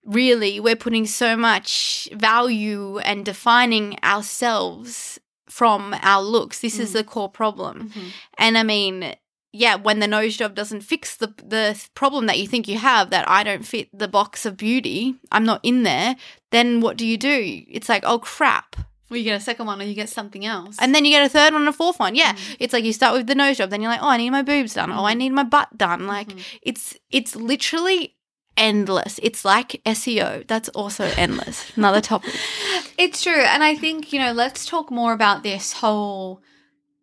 really 0.06 0.60
we're 0.60 0.76
putting 0.76 1.06
so 1.06 1.36
much 1.36 2.08
value 2.12 2.98
and 2.98 3.24
defining 3.24 3.98
ourselves 4.02 5.18
from 5.48 5.94
our 6.02 6.22
looks. 6.22 6.60
This 6.60 6.78
is 6.78 6.90
mm. 6.90 6.94
the 6.94 7.04
core 7.04 7.30
problem. 7.30 7.88
Mm-hmm. 7.88 8.08
And 8.38 8.58
I 8.58 8.62
mean, 8.62 9.14
yeah, 9.52 9.76
when 9.76 10.00
the 10.00 10.06
nose 10.06 10.36
job 10.36 10.54
doesn't 10.54 10.82
fix 10.82 11.16
the 11.16 11.28
the 11.38 11.82
problem 11.94 12.26
that 12.26 12.38
you 12.38 12.46
think 12.46 12.68
you 12.68 12.78
have, 12.78 13.10
that 13.10 13.28
I 13.28 13.42
don't 13.42 13.66
fit 13.66 13.88
the 13.92 14.08
box 14.08 14.46
of 14.46 14.56
beauty, 14.56 15.16
I'm 15.32 15.44
not 15.44 15.60
in 15.62 15.82
there, 15.82 16.16
then 16.50 16.80
what 16.80 16.96
do 16.96 17.06
you 17.06 17.16
do? 17.16 17.62
It's 17.68 17.88
like, 17.88 18.04
oh 18.04 18.18
crap. 18.18 18.76
Well, 19.08 19.18
you 19.18 19.24
get 19.24 19.40
a 19.40 19.44
second 19.44 19.66
one 19.66 19.80
or 19.80 19.84
you 19.84 19.94
get 19.94 20.08
something 20.08 20.44
else. 20.44 20.76
And 20.80 20.92
then 20.92 21.04
you 21.04 21.12
get 21.12 21.24
a 21.24 21.28
third 21.28 21.52
one 21.52 21.62
and 21.62 21.68
a 21.68 21.72
fourth 21.72 22.00
one. 22.00 22.16
Yeah. 22.16 22.32
Mm. 22.32 22.56
It's 22.58 22.72
like 22.72 22.82
you 22.82 22.92
start 22.92 23.14
with 23.14 23.28
the 23.28 23.36
nose 23.36 23.56
job, 23.56 23.70
then 23.70 23.80
you're 23.80 23.90
like, 23.90 24.02
oh, 24.02 24.08
I 24.08 24.16
need 24.16 24.30
my 24.30 24.42
boobs 24.42 24.74
done. 24.74 24.90
Oh, 24.90 25.04
I 25.04 25.12
mm-hmm. 25.12 25.18
need 25.18 25.32
my 25.32 25.44
butt 25.44 25.78
done. 25.78 26.08
Like 26.08 26.28
mm-hmm. 26.28 26.58
it's 26.62 26.96
it's 27.10 27.36
literally 27.36 28.15
endless. 28.56 29.20
It's 29.22 29.44
like 29.44 29.80
SEO. 29.84 30.46
That's 30.46 30.68
also 30.70 31.04
endless. 31.16 31.76
Another 31.76 32.00
topic. 32.00 32.34
It's 32.98 33.22
true. 33.22 33.42
And 33.42 33.62
I 33.62 33.74
think, 33.74 34.10
you 34.10 34.18
know, 34.18 34.32
let's 34.32 34.64
talk 34.64 34.90
more 34.90 35.12
about 35.12 35.42
this 35.42 35.74
whole 35.74 36.40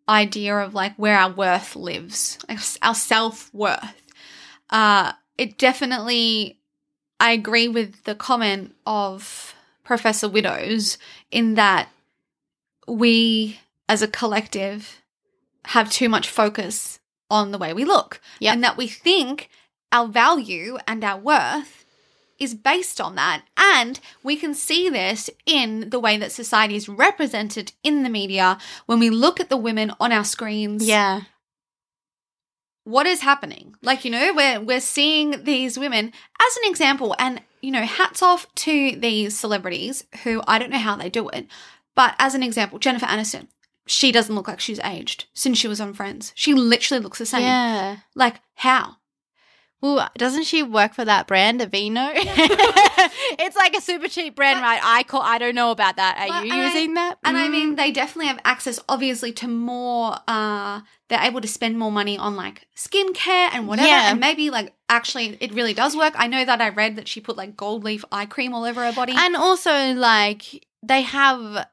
idea 0.08 0.56
of 0.56 0.74
like 0.74 0.92
where 0.96 1.16
our 1.16 1.30
worth 1.30 1.76
lives, 1.76 2.36
like 2.48 2.58
our 2.82 2.96
self 2.96 3.52
worth. 3.54 4.02
Uh, 4.70 5.12
it 5.38 5.56
definitely, 5.56 6.58
I 7.20 7.30
agree 7.30 7.68
with 7.68 8.02
the 8.02 8.16
comment 8.16 8.74
of 8.84 9.54
Professor 9.84 10.28
Widdows 10.28 10.98
in 11.30 11.54
that 11.54 11.88
we 12.88 13.60
as 13.88 14.02
a 14.02 14.08
collective 14.08 15.00
have 15.66 15.90
too 15.90 16.08
much 16.08 16.28
focus 16.28 16.98
on 17.30 17.52
the 17.52 17.58
way 17.58 17.72
we 17.72 17.84
look. 17.84 18.20
Yep. 18.40 18.52
And 18.52 18.64
that 18.64 18.76
we 18.76 18.88
think 18.88 19.48
our 19.94 20.08
value 20.08 20.76
and 20.88 21.04
our 21.04 21.18
worth 21.18 21.84
is 22.38 22.52
based 22.52 23.00
on 23.00 23.14
that. 23.14 23.44
And 23.56 24.00
we 24.24 24.36
can 24.36 24.52
see 24.52 24.90
this 24.90 25.30
in 25.46 25.90
the 25.90 26.00
way 26.00 26.16
that 26.16 26.32
society 26.32 26.74
is 26.74 26.88
represented 26.88 27.72
in 27.84 28.02
the 28.02 28.10
media 28.10 28.58
when 28.86 28.98
we 28.98 29.08
look 29.08 29.38
at 29.38 29.50
the 29.50 29.56
women 29.56 29.92
on 30.00 30.10
our 30.10 30.24
screens. 30.24 30.86
Yeah. 30.86 31.22
What 32.82 33.06
is 33.06 33.20
happening? 33.20 33.76
Like, 33.82 34.04
you 34.04 34.10
know, 34.10 34.32
we're 34.34 34.60
we're 34.60 34.80
seeing 34.80 35.44
these 35.44 35.78
women 35.78 36.12
as 36.40 36.56
an 36.56 36.70
example, 36.70 37.14
and 37.18 37.40
you 37.62 37.70
know, 37.70 37.84
hats 37.84 38.20
off 38.20 38.52
to 38.56 38.96
these 38.96 39.38
celebrities 39.38 40.04
who 40.24 40.42
I 40.46 40.58
don't 40.58 40.70
know 40.70 40.76
how 40.76 40.96
they 40.96 41.08
do 41.08 41.30
it, 41.30 41.46
but 41.94 42.14
as 42.18 42.34
an 42.34 42.42
example, 42.42 42.78
Jennifer 42.78 43.06
Aniston. 43.06 43.46
She 43.86 44.12
doesn't 44.12 44.34
look 44.34 44.48
like 44.48 44.60
she's 44.60 44.80
aged 44.80 45.26
since 45.34 45.58
she 45.58 45.68
was 45.68 45.78
on 45.78 45.92
Friends. 45.92 46.32
She 46.34 46.54
literally 46.54 47.02
looks 47.02 47.18
the 47.18 47.26
same. 47.26 47.42
Yeah. 47.42 47.98
Like, 48.14 48.40
how? 48.54 48.96
Well, 49.80 50.08
doesn't 50.16 50.44
she 50.44 50.62
work 50.62 50.94
for 50.94 51.04
that 51.04 51.26
brand, 51.26 51.60
Aveeno? 51.60 52.10
it's 52.16 53.56
like 53.56 53.76
a 53.76 53.80
super 53.80 54.08
cheap 54.08 54.34
brand, 54.34 54.56
But- 54.60 54.62
right? 54.62 54.80
I 54.82 55.02
call. 55.02 55.20
I 55.22 55.38
don't 55.38 55.54
know 55.54 55.70
about 55.70 55.96
that. 55.96 56.16
Are 56.18 56.26
you 56.44 56.50
and 56.52 56.60
I- 56.60 56.66
using 56.72 56.94
that? 56.94 57.18
And 57.22 57.36
I 57.36 57.48
Mm. 57.48 57.50
mean, 57.50 57.74
they 57.74 57.90
definitely 57.90 58.28
have 58.28 58.40
access, 58.44 58.78
obviously, 58.88 59.32
to 59.32 59.48
more. 59.48 60.16
Uh, 60.26 60.80
they're 61.08 61.22
able 61.22 61.40
to 61.42 61.48
spend 61.48 61.78
more 61.78 61.92
money 61.92 62.16
on 62.16 62.34
like 62.34 62.66
skincare 62.76 63.50
and 63.52 63.68
whatever, 63.68 63.88
Yeah. 63.88 64.10
and 64.10 64.20
maybe 64.20 64.48
like 64.50 64.72
actually 64.88 65.36
it 65.40 65.52
really 65.52 65.74
does 65.74 65.94
work. 65.96 66.14
I 66.16 66.26
know 66.28 66.44
that 66.44 66.60
I 66.62 66.70
read 66.70 66.96
that 66.96 67.06
she 67.08 67.20
put 67.20 67.36
like 67.36 67.56
gold 67.56 67.84
leaf 67.84 68.04
eye 68.10 68.26
cream 68.26 68.54
all 68.54 68.64
over 68.64 68.82
her 68.84 68.92
body. 68.92 69.12
and 69.16 69.36
also 69.36 69.92
like 69.92 70.66
they 70.82 71.02
have 71.02 71.66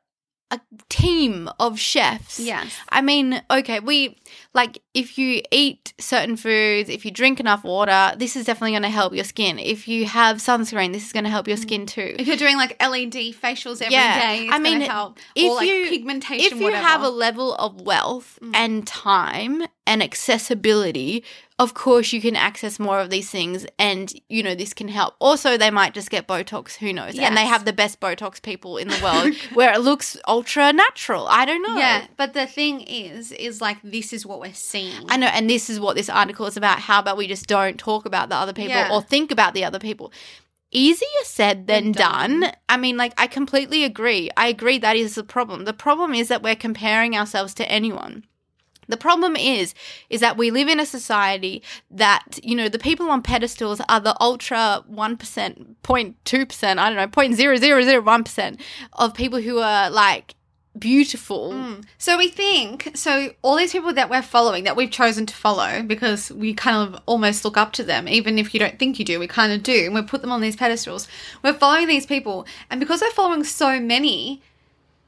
a 0.51 0.59
team 0.89 1.49
of 1.59 1.79
chefs. 1.79 2.39
yes, 2.39 2.71
I 2.89 3.01
mean, 3.01 3.41
okay, 3.49 3.79
we 3.79 4.17
like 4.53 4.81
if 4.93 5.17
you 5.17 5.41
eat 5.51 5.93
certain 5.97 6.35
foods, 6.35 6.89
if 6.89 7.05
you 7.05 7.11
drink 7.11 7.39
enough 7.39 7.63
water, 7.63 8.11
this 8.17 8.35
is 8.35 8.45
definitely 8.45 8.71
going 8.71 8.83
to 8.83 8.89
help 8.89 9.13
your 9.15 9.23
skin. 9.23 9.57
If 9.59 9.87
you 9.87 10.05
have 10.05 10.37
sunscreen, 10.37 10.91
this 10.91 11.05
is 11.05 11.13
going 11.13 11.23
to 11.23 11.29
help 11.29 11.47
your 11.47 11.55
skin 11.57 11.85
too. 11.85 12.15
if 12.19 12.27
you're 12.27 12.35
doing 12.37 12.57
like 12.57 12.75
LED 12.81 13.33
facials 13.41 13.81
every 13.81 13.91
day, 13.91 13.93
Yeah. 13.95 14.33
it's 14.33 14.53
I 14.53 14.59
mean, 14.59 14.81
help. 14.81 15.19
if 15.35 15.49
or 15.49 15.55
like 15.55 15.67
you- 15.69 15.87
pigmentation, 15.89 16.45
If 16.45 16.59
you 16.59 16.63
whatever. 16.65 16.85
have 16.85 17.01
a 17.01 17.09
level 17.09 17.55
of 17.55 17.79
wealth 17.81 18.37
Mm. 18.41 18.51
and 18.55 18.85
time 18.87 19.63
and 19.87 20.03
accessibility, 20.03 21.23
of 21.61 21.73
course 21.73 22.11
you 22.11 22.19
can 22.19 22.35
access 22.35 22.79
more 22.79 22.99
of 22.99 23.09
these 23.09 23.29
things 23.29 23.65
and 23.77 24.11
you 24.29 24.41
know 24.43 24.55
this 24.55 24.73
can 24.73 24.87
help. 24.87 25.13
Also 25.19 25.57
they 25.57 25.69
might 25.71 25.93
just 25.93 26.09
get 26.09 26.27
botox, 26.27 26.75
who 26.75 26.91
knows. 26.91 27.17
And 27.17 27.37
they 27.37 27.45
have 27.45 27.63
the 27.65 27.71
best 27.73 27.99
botox 27.99 28.41
people 28.41 28.77
in 28.77 28.87
the 28.87 28.99
world 29.03 29.35
where 29.53 29.71
it 29.73 29.79
looks 29.81 30.17
ultra 30.27 30.73
natural. 30.73 31.27
I 31.27 31.45
don't 31.45 31.61
know. 31.61 31.77
yeah, 31.77 32.07
but 32.17 32.33
the 32.33 32.47
thing 32.47 32.81
is, 32.81 33.31
is 33.31 33.61
like 33.61 33.77
this 33.83 34.11
is 34.11 34.25
what 34.25 34.39
we're 34.41 34.53
seeing. 34.53 35.05
I 35.09 35.17
know, 35.17 35.27
and 35.27 35.49
this 35.49 35.69
is 35.69 35.79
what 35.79 35.95
this 35.95 36.09
article 36.09 36.45
is 36.47 36.57
about. 36.57 36.79
How 36.79 36.99
about 36.99 37.15
we 37.17 37.27
just 37.27 37.45
don't 37.47 37.77
talk 37.77 38.05
about 38.05 38.29
the 38.29 38.35
other 38.35 38.53
people 38.53 38.75
Yeah. 38.75 38.91
or 38.91 39.01
think 39.01 39.31
about 39.31 39.53
the 39.53 39.63
other 39.63 39.79
people? 39.79 40.11
Easier 40.73 41.23
said 41.25 41.67
than 41.67 41.91
Than 41.91 41.91
done. 41.91 42.39
done. 42.41 42.51
I 42.69 42.77
mean, 42.77 42.95
like, 42.95 43.13
I 43.17 43.27
completely 43.27 43.83
agree. 43.83 44.29
I 44.37 44.47
agree 44.47 44.77
that 44.79 44.95
is 44.95 45.15
the 45.15 45.23
problem. 45.23 45.65
The 45.65 45.73
problem 45.73 46.13
is 46.13 46.29
that 46.29 46.41
we're 46.41 46.55
comparing 46.55 47.15
ourselves 47.15 47.53
to 47.55 47.69
anyone. 47.69 48.23
The 48.91 48.97
problem 48.97 49.35
is, 49.35 49.73
is 50.09 50.19
that 50.21 50.37
we 50.37 50.51
live 50.51 50.67
in 50.67 50.79
a 50.79 50.85
society 50.85 51.63
that, 51.89 52.39
you 52.43 52.55
know, 52.55 52.69
the 52.69 52.79
people 52.79 53.09
on 53.09 53.21
pedestals 53.21 53.81
are 53.89 53.99
the 53.99 54.15
ultra 54.21 54.83
1%, 54.91 55.17
0.2%, 55.83 56.77
I 56.77 56.89
don't 56.89 56.97
know, 56.97 57.07
0.0001% 57.07 58.61
of 58.93 59.13
people 59.13 59.41
who 59.41 59.59
are 59.59 59.89
like 59.89 60.35
beautiful. 60.77 61.51
Mm. 61.51 61.83
So 61.97 62.17
we 62.17 62.29
think 62.29 62.91
so. 62.95 63.31
All 63.41 63.57
these 63.57 63.71
people 63.71 63.93
that 63.93 64.09
we're 64.09 64.21
following, 64.21 64.63
that 64.63 64.75
we've 64.75 64.91
chosen 64.91 65.25
to 65.25 65.35
follow, 65.35 65.83
because 65.83 66.31
we 66.31 66.53
kind 66.53 66.77
of 66.77 67.01
almost 67.05 67.43
look 67.43 67.57
up 67.57 67.73
to 67.73 67.83
them, 67.83 68.07
even 68.07 68.39
if 68.39 68.53
you 68.53 68.59
don't 68.59 68.79
think 68.79 68.99
you 68.99 69.05
do, 69.05 69.19
we 69.19 69.27
kind 69.27 69.51
of 69.51 69.63
do, 69.63 69.85
and 69.85 69.93
we 69.93 70.01
put 70.01 70.21
them 70.21 70.31
on 70.31 70.41
these 70.41 70.55
pedestals. 70.55 71.07
We're 71.43 71.53
following 71.53 71.87
these 71.87 72.05
people, 72.05 72.45
and 72.69 72.79
because 72.79 73.01
we're 73.01 73.11
following 73.11 73.43
so 73.43 73.79
many, 73.79 74.41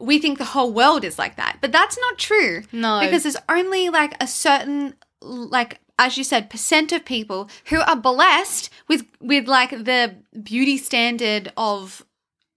we 0.03 0.19
think 0.19 0.37
the 0.37 0.43
whole 0.43 0.71
world 0.73 1.03
is 1.05 1.17
like 1.17 1.37
that. 1.37 1.57
But 1.61 1.71
that's 1.71 1.97
not 1.97 2.17
true. 2.17 2.63
No. 2.71 2.99
Because 2.99 3.23
there's 3.23 3.37
only 3.47 3.89
like 3.89 4.21
a 4.21 4.27
certain 4.27 4.95
like 5.21 5.79
as 5.97 6.17
you 6.17 6.23
said 6.23 6.49
percent 6.49 6.91
of 6.91 7.05
people 7.05 7.49
who 7.67 7.79
are 7.79 7.95
blessed 7.95 8.69
with 8.89 9.05
with 9.21 9.47
like 9.47 9.69
the 9.69 10.15
beauty 10.43 10.77
standard 10.77 11.53
of 11.55 12.05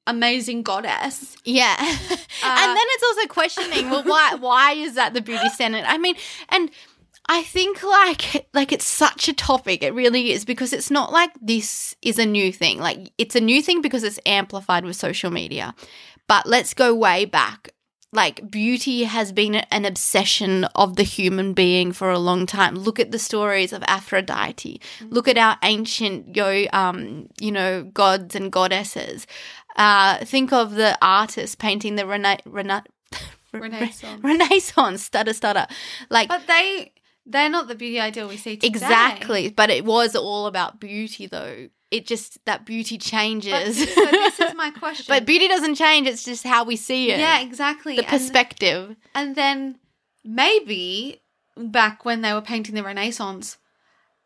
amazing 0.09 0.63
goddess. 0.63 1.37
Yeah. 1.45 1.77
and 1.79 1.91
then 2.11 2.87
it's 2.89 3.03
also 3.05 3.29
questioning, 3.29 3.91
well, 3.91 4.03
why 4.03 4.35
why 4.41 4.73
is 4.73 4.95
that 4.95 5.15
the 5.15 5.21
beauty 5.21 5.49
standard? 5.51 5.85
I 5.85 5.99
mean, 5.99 6.17
and 6.49 6.71
I 7.29 7.43
think 7.43 7.83
like 7.83 8.49
like 8.55 8.73
it's 8.73 8.87
such 8.87 9.29
a 9.29 9.33
topic. 9.33 9.85
It 9.85 9.95
really 9.95 10.33
is 10.33 10.45
because 10.45 10.73
it's 10.73 10.91
not 10.91 11.13
like 11.13 11.31
this 11.41 11.95
is 12.03 12.19
a 12.19 12.27
new 12.27 12.53
thing. 12.53 12.79
Like 12.79 13.13
it's 13.19 13.37
a 13.37 13.41
new 13.41 13.63
thing 13.63 13.83
because 13.83 14.03
it's 14.03 14.19
amplified 14.27 14.85
with 14.85 14.97
social 14.97 15.31
media. 15.31 15.77
But 16.29 16.47
let's 16.47 16.75
go 16.75 16.95
way 16.95 17.25
back. 17.25 17.71
Like 18.13 18.51
beauty 18.51 19.05
has 19.05 19.33
been 19.33 19.57
an 19.57 19.85
obsession 19.85 20.65
of 20.75 20.97
the 20.97 21.03
human 21.03 21.53
being 21.53 21.93
for 21.93 22.11
a 22.11 22.19
long 22.19 22.47
time. 22.47 22.75
Look 22.75 22.99
at 22.99 23.11
the 23.11 23.19
stories 23.19 23.73
of 23.73 23.83
Aphrodite. 23.87 24.81
Look 25.11 25.29
at 25.29 25.37
our 25.37 25.59
ancient 25.63 26.35
yo 26.35 26.67
um 26.73 27.29
you 27.41 27.53
know 27.53 27.83
gods 27.85 28.35
and 28.35 28.51
goddesses. 28.51 29.27
Uh, 29.77 30.25
think 30.25 30.53
of 30.55 30.75
the 30.77 30.97
artists 31.03 31.55
painting 31.55 31.97
the 31.97 32.07
rena- 32.07 32.39
rena- 32.47 32.85
Renaissance. 33.53 34.23
Renaissance 34.25 35.03
stutter 35.03 35.35
stutter 35.35 35.67
like 36.09 36.29
But 36.29 36.47
they 36.47 36.93
they're 37.27 37.51
not 37.51 37.69
the 37.69 37.75
beauty 37.75 38.01
ideal 38.01 38.29
we 38.29 38.37
see 38.39 38.57
today. 38.57 38.69
exactly 38.69 39.51
but 39.51 39.69
it 39.69 39.85
was 39.85 40.15
all 40.17 40.47
about 40.47 40.81
beauty 40.81 41.27
though 41.27 41.69
it 41.91 42.07
just 42.07 42.45
that 42.47 42.67
beauty 42.67 42.99
changes 42.99 43.79
But, 43.79 43.89
so 43.89 44.05
this 44.07 44.41
is 44.41 44.55
my 44.55 44.71
question. 44.79 45.07
But 45.09 45.25
beauty 45.27 45.47
doesn't 45.49 45.77
change 45.77 46.07
it's 46.09 46.25
just 46.25 46.45
how 46.45 46.65
we 46.65 46.77
see 46.77 47.11
it 47.13 47.19
yeah, 47.19 47.41
exactly. 47.41 47.97
the 47.97 48.03
And- 48.03 48.11
perspective 48.11 48.97
And 49.15 49.37
then 49.37 49.79
maybe 50.25 51.21
back 51.57 52.05
when 52.05 52.21
they 52.23 52.33
were 52.33 52.41
painting 52.43 52.75
the 52.75 52.83
Renaissance, 52.83 53.57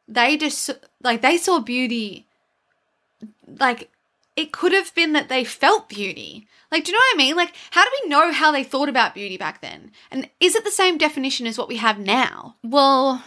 they 0.09 0.37
just 0.37 0.71
like 1.03 1.21
they 1.23 1.37
saw 1.37 1.61
beauty. 1.61 2.27
Like 3.59 3.91
it 4.37 4.53
could 4.53 4.73
have 4.73 4.95
been 4.95 5.13
that 5.13 5.29
they 5.29 5.45
felt 5.45 5.89
beauty. 5.89 6.47
Like, 6.73 6.85
do 6.85 6.93
you 6.93 6.97
know 6.99 7.03
what 7.13 7.15
I 7.17 7.19
mean? 7.25 7.37
Like, 7.37 7.53
how 7.73 7.85
do 7.85 7.91
we 8.03 8.09
know 8.09 8.33
how 8.33 8.53
they 8.53 8.63
thought 8.65 8.89
about 8.89 9.13
beauty 9.15 9.37
back 9.37 9.61
then? 9.61 9.91
And 10.11 10.31
is 10.39 10.55
it 10.55 10.65
the 10.65 10.71
same 10.71 10.99
definition 10.99 11.47
as 11.47 11.59
what 11.59 11.69
we 11.69 11.77
have 11.77 11.99
now? 11.99 12.57
well 12.65 13.23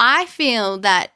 i 0.00 0.26
feel 0.26 0.78
that 0.78 1.10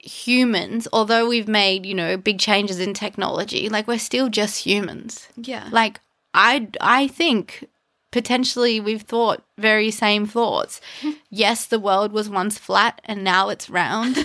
humans 0.00 0.86
although 0.92 1.28
we've 1.28 1.48
made 1.48 1.84
you 1.84 1.94
know 1.94 2.16
big 2.16 2.38
changes 2.38 2.78
in 2.78 2.94
technology 2.94 3.68
like 3.68 3.86
we're 3.88 3.98
still 3.98 4.28
just 4.28 4.64
humans. 4.64 5.28
Yeah. 5.36 5.68
like 5.72 6.00
i 6.34 6.68
i 6.80 7.08
think 7.08 7.66
potentially 8.10 8.80
we've 8.80 9.02
thought 9.02 9.42
very 9.58 9.90
same 9.90 10.26
thoughts. 10.26 10.80
Yes 11.30 11.66
the 11.66 11.78
world 11.78 12.10
was 12.12 12.30
once 12.30 12.56
flat 12.58 13.02
and 13.04 13.22
now 13.22 13.50
it's 13.50 13.68
round. 13.68 14.16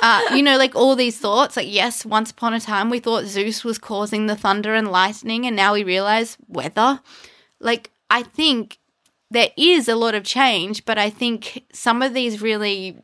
Uh, 0.00 0.22
you 0.32 0.42
know 0.42 0.56
like 0.56 0.76
all 0.76 0.94
these 0.94 1.18
thoughts 1.18 1.56
like 1.56 1.66
yes 1.68 2.04
once 2.06 2.30
upon 2.30 2.54
a 2.54 2.60
time 2.60 2.88
we 2.88 3.00
thought 3.00 3.24
zeus 3.24 3.64
was 3.64 3.78
causing 3.78 4.26
the 4.26 4.36
thunder 4.36 4.74
and 4.74 4.92
lightning 4.92 5.44
and 5.46 5.56
now 5.56 5.72
we 5.74 5.82
realize 5.82 6.36
weather. 6.46 7.00
Like 7.58 7.90
i 8.10 8.22
think 8.22 8.78
there 9.30 9.50
is 9.56 9.88
a 9.88 9.96
lot 9.96 10.14
of 10.14 10.22
change 10.22 10.84
but 10.84 10.98
i 10.98 11.10
think 11.10 11.64
some 11.72 12.00
of 12.02 12.14
these 12.14 12.40
really 12.40 12.96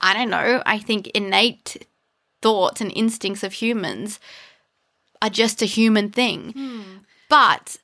i 0.00 0.14
don't 0.14 0.30
know. 0.30 0.62
I 0.66 0.78
think 0.78 1.08
innate 1.08 1.86
thoughts 2.40 2.80
and 2.80 2.92
instincts 2.94 3.42
of 3.44 3.52
humans 3.54 4.18
are 5.20 5.30
just 5.30 5.62
a 5.62 5.66
human 5.66 6.10
thing. 6.10 6.52
But 7.28 7.76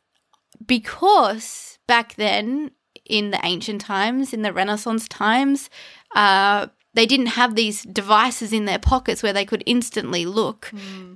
because 0.66 1.78
back 1.86 2.14
then 2.16 2.72
in 3.04 3.30
the 3.30 3.40
ancient 3.44 3.80
times, 3.80 4.32
in 4.32 4.42
the 4.42 4.52
Renaissance 4.52 5.08
times, 5.08 5.70
uh, 6.14 6.66
they 6.94 7.06
didn't 7.06 7.26
have 7.26 7.54
these 7.54 7.82
devices 7.84 8.52
in 8.52 8.64
their 8.64 8.78
pockets 8.78 9.22
where 9.22 9.32
they 9.32 9.44
could 9.44 9.62
instantly 9.66 10.26
look. 10.26 10.70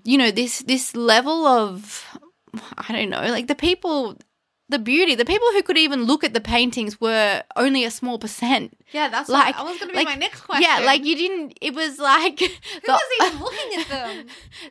You 0.05 0.19
know, 0.19 0.31
this 0.31 0.61
this 0.61 0.95
level 0.95 1.47
of 1.47 2.07
I 2.79 2.93
don't 2.93 3.11
know, 3.11 3.23
like 3.23 3.49
the 3.49 3.55
people 3.55 4.17
the 4.69 4.79
beauty, 4.79 5.15
the 5.15 5.25
people 5.27 5.47
who 5.53 5.63
could 5.63 5.77
even 5.77 6.05
look 6.05 6.25
at 6.25 6.33
the 6.33 6.41
paintings 6.41 6.99
were 7.01 7.43
only 7.57 7.85
a 7.85 7.91
small 7.91 8.19
percent. 8.19 8.75
yeah, 8.93 9.09
that's 9.09 9.29
Like, 9.29 9.55
like 9.55 9.57
I 9.57 9.63
was 9.65 9.77
going 9.79 9.89
to 9.91 9.93
be 9.93 9.95
like, 9.97 10.07
my 10.07 10.15
next 10.15 10.41
question. 10.43 10.63
Yeah, 10.63 10.79
like 10.87 11.05
you 11.05 11.15
didn't. 11.15 11.59
It 11.61 11.75
was 11.75 11.99
like 11.99 12.39
who 12.41 12.47
the- 12.87 12.93
was 12.93 13.29
even 13.29 13.41
looking 13.47 13.81
at 13.81 13.89
them? 13.89 14.27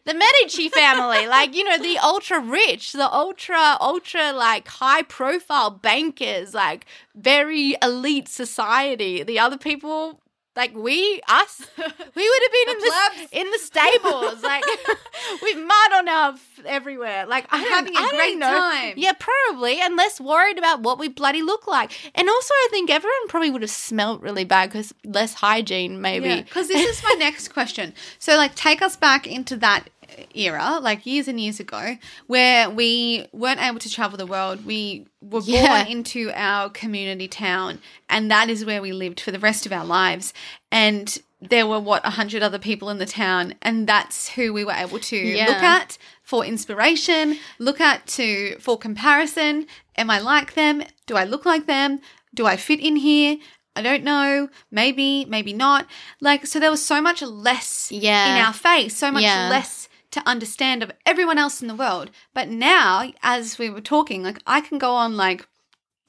the 0.05 0.13
Medici 0.15 0.69
family, 0.69 1.27
like 1.27 1.53
you 1.55 1.63
know, 1.63 1.77
the 1.77 1.97
ultra 1.99 2.39
rich, 2.39 2.93
the 2.93 3.11
ultra 3.13 3.77
ultra 3.79 4.31
like 4.33 4.67
high 4.67 5.03
profile 5.03 5.69
bankers, 5.69 6.53
like 6.55 6.85
very 7.13 7.75
elite 7.83 8.27
society. 8.27 9.21
The 9.23 9.37
other 9.39 9.57
people, 9.57 10.19
like 10.55 10.75
we, 10.75 11.21
us, 11.29 11.61
we 11.77 11.83
would 12.29 12.41
have 12.41 12.51
been 12.51 12.69
in 12.75 12.79
the 12.79 12.93
plebs. 13.15 13.31
in 13.31 13.51
the 13.51 13.59
stables, 13.59 14.43
like 14.43 14.63
with 15.41 15.57
mud 15.57 15.93
on 15.93 16.09
our 16.09 16.31
f- 16.33 16.59
everywhere. 16.65 17.25
Like 17.25 17.45
I 17.51 17.57
And 17.57 17.65
don't- 17.65 17.73
having 17.73 17.95
a 17.95 17.99
I 17.99 18.09
great 18.09 18.37
know. 18.37 18.47
time. 18.51 18.93
Yeah, 18.97 19.13
probably, 19.17 19.79
and 19.79 19.95
less 19.95 20.19
worried 20.19 20.57
about 20.57 20.81
what 20.81 20.99
we 20.99 21.07
bloody 21.07 21.41
look 21.41 21.67
like. 21.67 21.91
And 22.15 22.27
also, 22.29 22.53
I 22.53 22.67
think 22.71 22.89
everyone 22.89 23.27
probably 23.29 23.49
would 23.51 23.61
have 23.61 23.71
smelt 23.71 24.21
really 24.21 24.43
bad 24.43 24.69
because 24.69 24.93
less 25.05 25.33
hygiene, 25.35 26.01
maybe. 26.01 26.41
Because 26.41 26.67
this 26.67 26.85
is 26.97 27.03
my 27.03 27.15
next 27.19 27.49
question. 27.53 27.93
So, 28.19 28.35
like, 28.35 28.53
take 28.55 28.81
us 28.81 28.97
back 28.97 29.25
into 29.27 29.55
that 29.57 29.85
era, 30.35 30.79
like 30.81 31.05
years 31.05 31.27
and 31.27 31.39
years 31.39 31.59
ago, 31.59 31.97
where 32.27 32.69
we 32.69 33.27
weren't 33.31 33.61
able 33.61 33.79
to 33.79 33.89
travel 33.89 34.17
the 34.17 34.25
world. 34.25 34.65
We 34.65 35.05
were 35.21 35.41
Yeah. 35.43 35.83
born 35.83 35.91
into 35.91 36.31
our 36.35 36.69
community 36.69 37.27
town, 37.27 37.79
and 38.09 38.29
that 38.31 38.49
is 38.49 38.65
where 38.65 38.81
we 38.81 38.91
lived 38.91 39.19
for 39.19 39.31
the 39.31 39.39
rest 39.39 39.65
of 39.65 39.71
our 39.71 39.85
lives. 39.85 40.33
And 40.71 41.17
there 41.41 41.65
were 41.65 41.79
what 41.79 42.05
a 42.05 42.11
hundred 42.11 42.43
other 42.43 42.59
people 42.59 42.89
in 42.89 42.97
the 42.99 43.05
town, 43.05 43.55
and 43.61 43.87
that's 43.87 44.29
who 44.29 44.53
we 44.53 44.63
were 44.63 44.73
able 44.73 44.99
to 44.99 45.17
Yeah. 45.17 45.47
look 45.47 45.63
at 45.63 45.97
for 46.23 46.45
inspiration, 46.45 47.39
look 47.59 47.81
at 47.81 48.05
to 48.07 48.57
for 48.59 48.77
comparison. 48.77 49.65
Am 49.97 50.09
I 50.09 50.19
like 50.19 50.53
them? 50.53 50.83
Do 51.07 51.15
I 51.15 51.23
look 51.23 51.45
like 51.45 51.65
them? 51.65 51.99
Do 52.33 52.45
I 52.45 52.57
fit 52.57 52.79
in 52.79 52.95
here? 52.97 53.37
I 53.75 53.81
don't 53.81 54.03
know. 54.03 54.49
Maybe, 54.69 55.25
maybe 55.25 55.53
not. 55.53 55.87
Like, 56.19 56.45
so 56.45 56.59
there 56.59 56.69
was 56.71 56.83
so 56.85 57.01
much 57.01 57.21
less 57.21 57.89
Yeah. 57.89 58.35
in 58.35 58.45
our 58.45 58.53
face, 58.53 58.95
so 58.97 59.11
much 59.11 59.23
Yeah. 59.23 59.47
less 59.49 59.80
to 60.11 60.27
understand 60.27 60.83
of 60.83 60.91
everyone 61.05 61.37
else 61.37 61.61
in 61.61 61.67
the 61.67 61.75
world. 61.75 62.11
But 62.33 62.49
now, 62.49 63.11
as 63.23 63.57
we 63.57 63.69
were 63.69 63.81
talking, 63.81 64.23
like, 64.23 64.39
I 64.45 64.61
can 64.61 64.77
go 64.77 64.91
on, 64.93 65.15
like, 65.17 65.47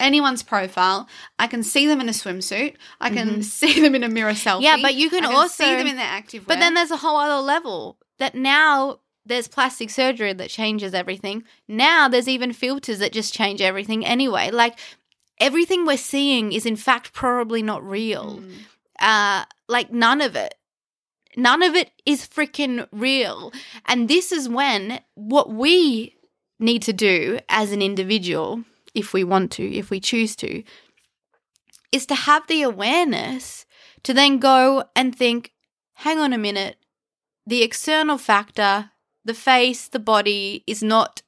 anyone's 0.01 0.43
profile. 0.43 1.09
I 1.39 1.47
can 1.47 1.63
see 1.63 1.87
them 1.87 2.01
in 2.01 2.09
a 2.09 2.13
swimsuit. 2.13 2.75
I 3.01 3.11
can 3.11 3.43
see 3.59 3.81
them 3.81 3.95
in 3.95 4.03
a 4.03 4.09
mirror 4.09 4.33
selfie. 4.33 4.55
Mm-hmm. 4.57 4.63
Yeah, 4.63 4.77
but 4.83 4.95
you 4.95 5.09
can 5.11 5.25
I 5.25 5.33
also- 5.33 5.65
see 5.65 5.75
them 5.77 5.87
in 5.87 5.97
their 5.97 6.05
active 6.07 6.47
But 6.47 6.59
then 6.59 6.75
there's 6.75 6.91
a 6.91 6.97
whole 6.97 7.17
other 7.17 7.41
level 7.41 7.99
that 8.19 8.35
now 8.35 8.99
there's 9.25 9.47
plastic 9.47 9.89
surgery 9.91 10.33
that 10.33 10.51
changes 10.51 10.95
everything. 10.95 11.45
Now 11.69 12.09
there's 12.09 12.27
even 12.29 12.53
filters 12.53 12.99
that 12.99 13.13
just 13.13 13.33
change 13.33 13.61
everything 13.61 14.05
anyway. 14.05 14.51
Like 14.51 14.77
everything 15.39 15.87
we're 15.87 15.97
seeing 15.97 16.53
is 16.53 16.67
in 16.67 16.75
fact 16.75 17.13
probably 17.13 17.63
not 17.63 17.85
real. 17.89 18.43
Uh 18.99 19.45
like 19.69 19.93
none 19.93 20.21
of 20.21 20.35
it. 20.35 20.55
None 21.37 21.63
of 21.63 21.75
it 21.75 21.91
is 22.05 22.27
freaking 22.27 22.87
real. 22.93 23.53
And 23.87 24.09
this 24.09 24.33
is 24.33 24.49
when 24.49 25.01
what 25.15 25.51
we 25.51 26.17
need 26.59 26.83
to 26.83 26.93
do 26.93 27.39
as 27.49 27.73
an 27.73 27.83
individual, 27.83 28.65
if 28.95 29.13
we 29.13 29.25
want 29.25 29.51
to, 29.53 29.65
if 29.75 29.91
we 29.91 30.01
choose 30.01 30.37
to, 30.37 30.63
is 31.91 32.07
to 32.07 32.15
have 32.15 32.47
the 32.47 32.63
awareness 32.63 33.67
to 34.03 34.15
then 34.15 34.39
go 34.39 34.85
and 34.95 35.17
think, 35.17 35.53
hang 35.95 36.19
on 36.19 36.33
a 36.33 36.39
minute, 36.39 36.77
the 37.47 37.63
external 37.63 38.19
factor, 38.19 38.91
the 39.25 39.35
face, 39.35 39.89
the 39.89 39.99
body, 39.99 40.65
is 40.67 40.83
not 40.83 41.23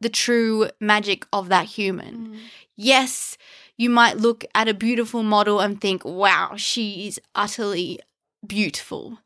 the 0.00 0.08
true 0.08 0.68
magic 0.80 1.26
of 1.32 1.48
that 1.48 1.66
human. 1.66 2.28
Mm. 2.28 2.38
Yes, 2.76 3.38
you 3.76 3.90
might 3.90 4.18
look 4.18 4.44
at 4.54 4.68
a 4.68 4.74
beautiful 4.74 5.22
model 5.22 5.60
and 5.60 5.80
think, 5.80 6.04
wow, 6.04 6.54
she 6.56 7.06
is 7.06 7.20
utterly 7.34 8.00
beautiful. 8.46 9.18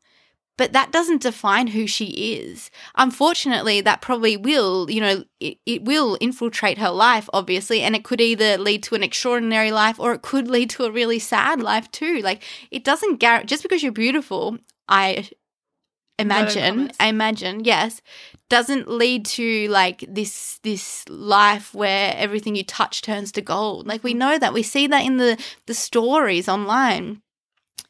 But 0.61 0.73
that 0.73 0.91
doesn't 0.91 1.23
define 1.23 1.65
who 1.65 1.87
she 1.87 2.35
is. 2.35 2.69
Unfortunately, 2.93 3.81
that 3.81 3.99
probably 3.99 4.37
will, 4.37 4.91
you 4.91 5.01
know, 5.01 5.23
it, 5.39 5.57
it 5.65 5.83
will 5.85 6.19
infiltrate 6.21 6.77
her 6.77 6.91
life, 6.91 7.27
obviously, 7.33 7.81
and 7.81 7.95
it 7.95 8.03
could 8.03 8.21
either 8.21 8.59
lead 8.59 8.83
to 8.83 8.93
an 8.93 9.01
extraordinary 9.01 9.71
life 9.71 9.99
or 9.99 10.13
it 10.13 10.21
could 10.21 10.47
lead 10.47 10.69
to 10.69 10.83
a 10.83 10.91
really 10.91 11.17
sad 11.17 11.63
life 11.63 11.89
too. 11.89 12.19
Like, 12.19 12.43
it 12.69 12.83
doesn't 12.83 13.17
guarantee, 13.19 13.47
just 13.47 13.63
because 13.63 13.81
you're 13.81 13.91
beautiful, 13.91 14.59
I 14.87 15.31
imagine. 16.19 16.91
I 16.99 17.07
imagine, 17.07 17.65
yes, 17.65 17.99
doesn't 18.47 18.87
lead 18.87 19.25
to 19.25 19.67
like 19.69 20.05
this 20.07 20.59
this 20.61 21.09
life 21.09 21.73
where 21.73 22.13
everything 22.15 22.55
you 22.55 22.63
touch 22.63 23.01
turns 23.01 23.31
to 23.31 23.41
gold. 23.41 23.87
Like 23.87 24.03
we 24.03 24.13
mm. 24.13 24.17
know 24.17 24.37
that 24.37 24.53
we 24.53 24.61
see 24.61 24.85
that 24.85 25.03
in 25.03 25.17
the 25.17 25.43
the 25.65 25.73
stories 25.73 26.47
online 26.47 27.23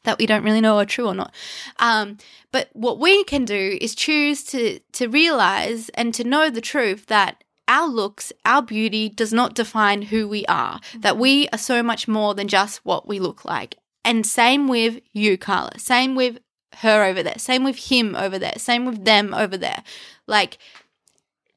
that 0.04 0.18
we 0.18 0.26
don't 0.26 0.44
really 0.44 0.60
know 0.60 0.78
are 0.78 0.84
true 0.84 1.06
or 1.06 1.14
not. 1.14 1.34
Um, 1.78 2.18
but 2.50 2.68
what 2.72 2.98
we 2.98 3.24
can 3.24 3.44
do 3.44 3.78
is 3.80 3.94
choose 3.94 4.44
to 4.44 4.80
to 4.92 5.08
realize 5.08 5.88
and 5.90 6.12
to 6.14 6.24
know 6.24 6.50
the 6.50 6.60
truth 6.60 7.06
that 7.06 7.42
our 7.68 7.88
looks, 7.88 8.32
our 8.44 8.62
beauty 8.62 9.08
does 9.08 9.32
not 9.32 9.54
define 9.54 10.02
who 10.02 10.28
we 10.28 10.44
are. 10.46 10.80
That 10.98 11.16
we 11.16 11.48
are 11.48 11.58
so 11.58 11.82
much 11.82 12.08
more 12.08 12.34
than 12.34 12.48
just 12.48 12.84
what 12.84 13.06
we 13.06 13.18
look 13.18 13.44
like. 13.44 13.78
And 14.04 14.26
same 14.26 14.68
with 14.68 15.00
you, 15.12 15.38
Carla. 15.38 15.78
Same 15.78 16.14
with 16.14 16.38
her 16.76 17.04
over 17.04 17.22
there. 17.22 17.38
Same 17.38 17.64
with 17.64 17.90
him 17.90 18.16
over 18.16 18.38
there. 18.38 18.54
Same 18.56 18.84
with 18.84 19.04
them 19.04 19.32
over 19.32 19.56
there. 19.56 19.82
Like, 20.26 20.58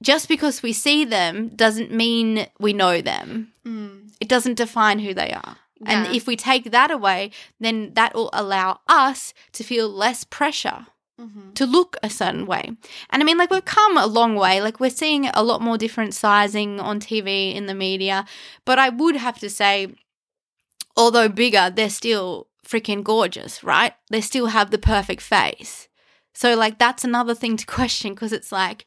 just 0.01 0.27
because 0.27 0.61
we 0.61 0.73
see 0.73 1.05
them 1.05 1.49
doesn't 1.49 1.91
mean 1.91 2.47
we 2.59 2.73
know 2.73 3.01
them. 3.01 3.51
Mm. 3.65 4.11
It 4.19 4.29
doesn't 4.29 4.55
define 4.55 4.99
who 4.99 5.13
they 5.13 5.31
are. 5.31 5.57
And 5.85 6.15
if 6.15 6.25
we 6.27 6.35
take 6.35 6.71
that 6.71 6.91
away, 6.91 7.31
then 7.59 7.93
that 7.95 8.13
will 8.13 8.29
allow 8.31 8.79
us 8.87 9.33
to 9.53 9.63
feel 9.63 9.89
less 9.89 10.23
pressure 10.23 10.87
Mhm. 11.19 11.53
to 11.55 11.65
look 11.65 11.97
a 12.03 12.09
certain 12.09 12.45
way. 12.45 12.71
And 13.09 13.21
I 13.21 13.25
mean, 13.25 13.37
like, 13.37 13.49
we've 13.49 13.63
come 13.65 13.97
a 13.97 14.05
long 14.05 14.35
way. 14.35 14.61
Like, 14.61 14.79
we're 14.79 14.89
seeing 14.89 15.27
a 15.27 15.43
lot 15.43 15.61
more 15.61 15.77
different 15.77 16.13
sizing 16.13 16.79
on 16.79 16.99
TV 16.99 17.53
in 17.55 17.65
the 17.67 17.73
media. 17.73 18.25
But 18.65 18.79
I 18.79 18.89
would 18.89 19.15
have 19.17 19.39
to 19.39 19.49
say, 19.49 19.95
although 20.97 21.29
bigger, 21.29 21.69
they're 21.73 21.89
still 21.89 22.47
freaking 22.65 23.03
gorgeous, 23.03 23.63
right? 23.63 23.93
They 24.09 24.21
still 24.21 24.47
have 24.47 24.71
the 24.71 24.77
perfect 24.77 25.21
face. 25.21 25.87
So, 26.33 26.55
like, 26.55 26.79
that's 26.79 27.03
another 27.03 27.35
thing 27.35 27.57
to 27.57 27.65
question 27.77 28.13
because 28.13 28.33
it's 28.33 28.51
like, 28.51 28.85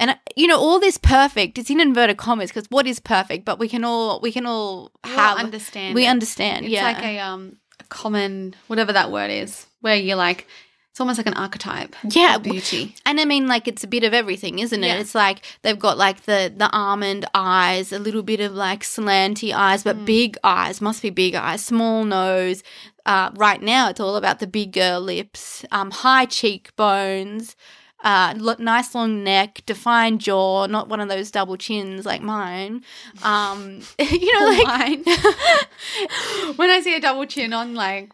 and 0.00 0.16
you 0.36 0.46
know, 0.46 0.58
all 0.58 0.78
this 0.80 0.96
perfect, 0.96 1.58
it's 1.58 1.70
in 1.70 1.80
inverted 1.80 2.16
commas 2.16 2.50
because 2.50 2.66
what 2.70 2.86
is 2.86 3.00
perfect? 3.00 3.44
But 3.44 3.58
we 3.58 3.68
can 3.68 3.84
all, 3.84 4.20
we 4.20 4.32
can 4.32 4.46
all 4.46 4.90
have, 5.04 5.38
understand. 5.38 5.94
we 5.94 6.04
it. 6.04 6.08
understand. 6.08 6.64
It's 6.66 6.72
yeah. 6.72 6.84
like 6.84 7.02
a 7.02 7.18
um 7.18 7.56
a 7.80 7.84
common 7.84 8.54
whatever 8.66 8.92
that 8.92 9.10
word 9.10 9.30
is, 9.30 9.66
where 9.80 9.96
you're 9.96 10.16
like 10.16 10.46
it's 10.90 11.00
almost 11.00 11.18
like 11.18 11.28
an 11.28 11.34
archetype. 11.34 11.94
Yeah, 12.10 12.34
of 12.36 12.42
beauty. 12.42 12.96
And 13.06 13.20
I 13.20 13.24
mean, 13.24 13.46
like 13.46 13.68
it's 13.68 13.84
a 13.84 13.86
bit 13.86 14.02
of 14.02 14.12
everything, 14.12 14.58
isn't 14.58 14.82
it? 14.82 14.86
Yeah. 14.88 14.98
It's 14.98 15.14
like 15.14 15.42
they've 15.62 15.78
got 15.78 15.96
like 15.96 16.22
the 16.22 16.52
the 16.56 16.68
almond 16.72 17.24
eyes, 17.34 17.92
a 17.92 18.00
little 18.00 18.24
bit 18.24 18.40
of 18.40 18.52
like 18.52 18.82
slanty 18.82 19.52
eyes, 19.54 19.82
Mm. 19.82 19.84
but 19.84 20.04
big 20.04 20.36
eyes 20.42 20.80
must 20.80 21.00
be 21.02 21.10
big 21.10 21.36
eyes, 21.36 21.64
small 21.64 22.04
nose. 22.04 22.64
Uh, 23.06 23.30
right 23.36 23.62
now, 23.62 23.88
it's 23.88 24.00
all 24.00 24.16
about 24.16 24.40
the 24.40 24.46
big 24.48 24.72
girl 24.72 25.00
lips, 25.00 25.64
um, 25.70 25.90
high 25.92 26.26
cheekbones, 26.26 27.54
uh, 28.04 28.56
nice 28.58 28.94
long 28.94 29.24
neck, 29.24 29.62
defined 29.66 30.20
jaw, 30.20 30.66
not 30.66 30.88
one 30.88 31.00
of 31.00 31.08
those 31.08 31.30
double 31.30 31.56
chins 31.56 32.06
like 32.06 32.22
mine. 32.22 32.84
Um, 33.22 33.80
you 33.98 34.32
know, 34.32 34.46
like 34.64 34.66
Mine. 34.66 35.04
when 36.56 36.70
I 36.70 36.80
see 36.82 36.94
a 36.94 37.00
double 37.00 37.26
chin 37.26 37.52
on 37.52 37.74
like 37.74 38.12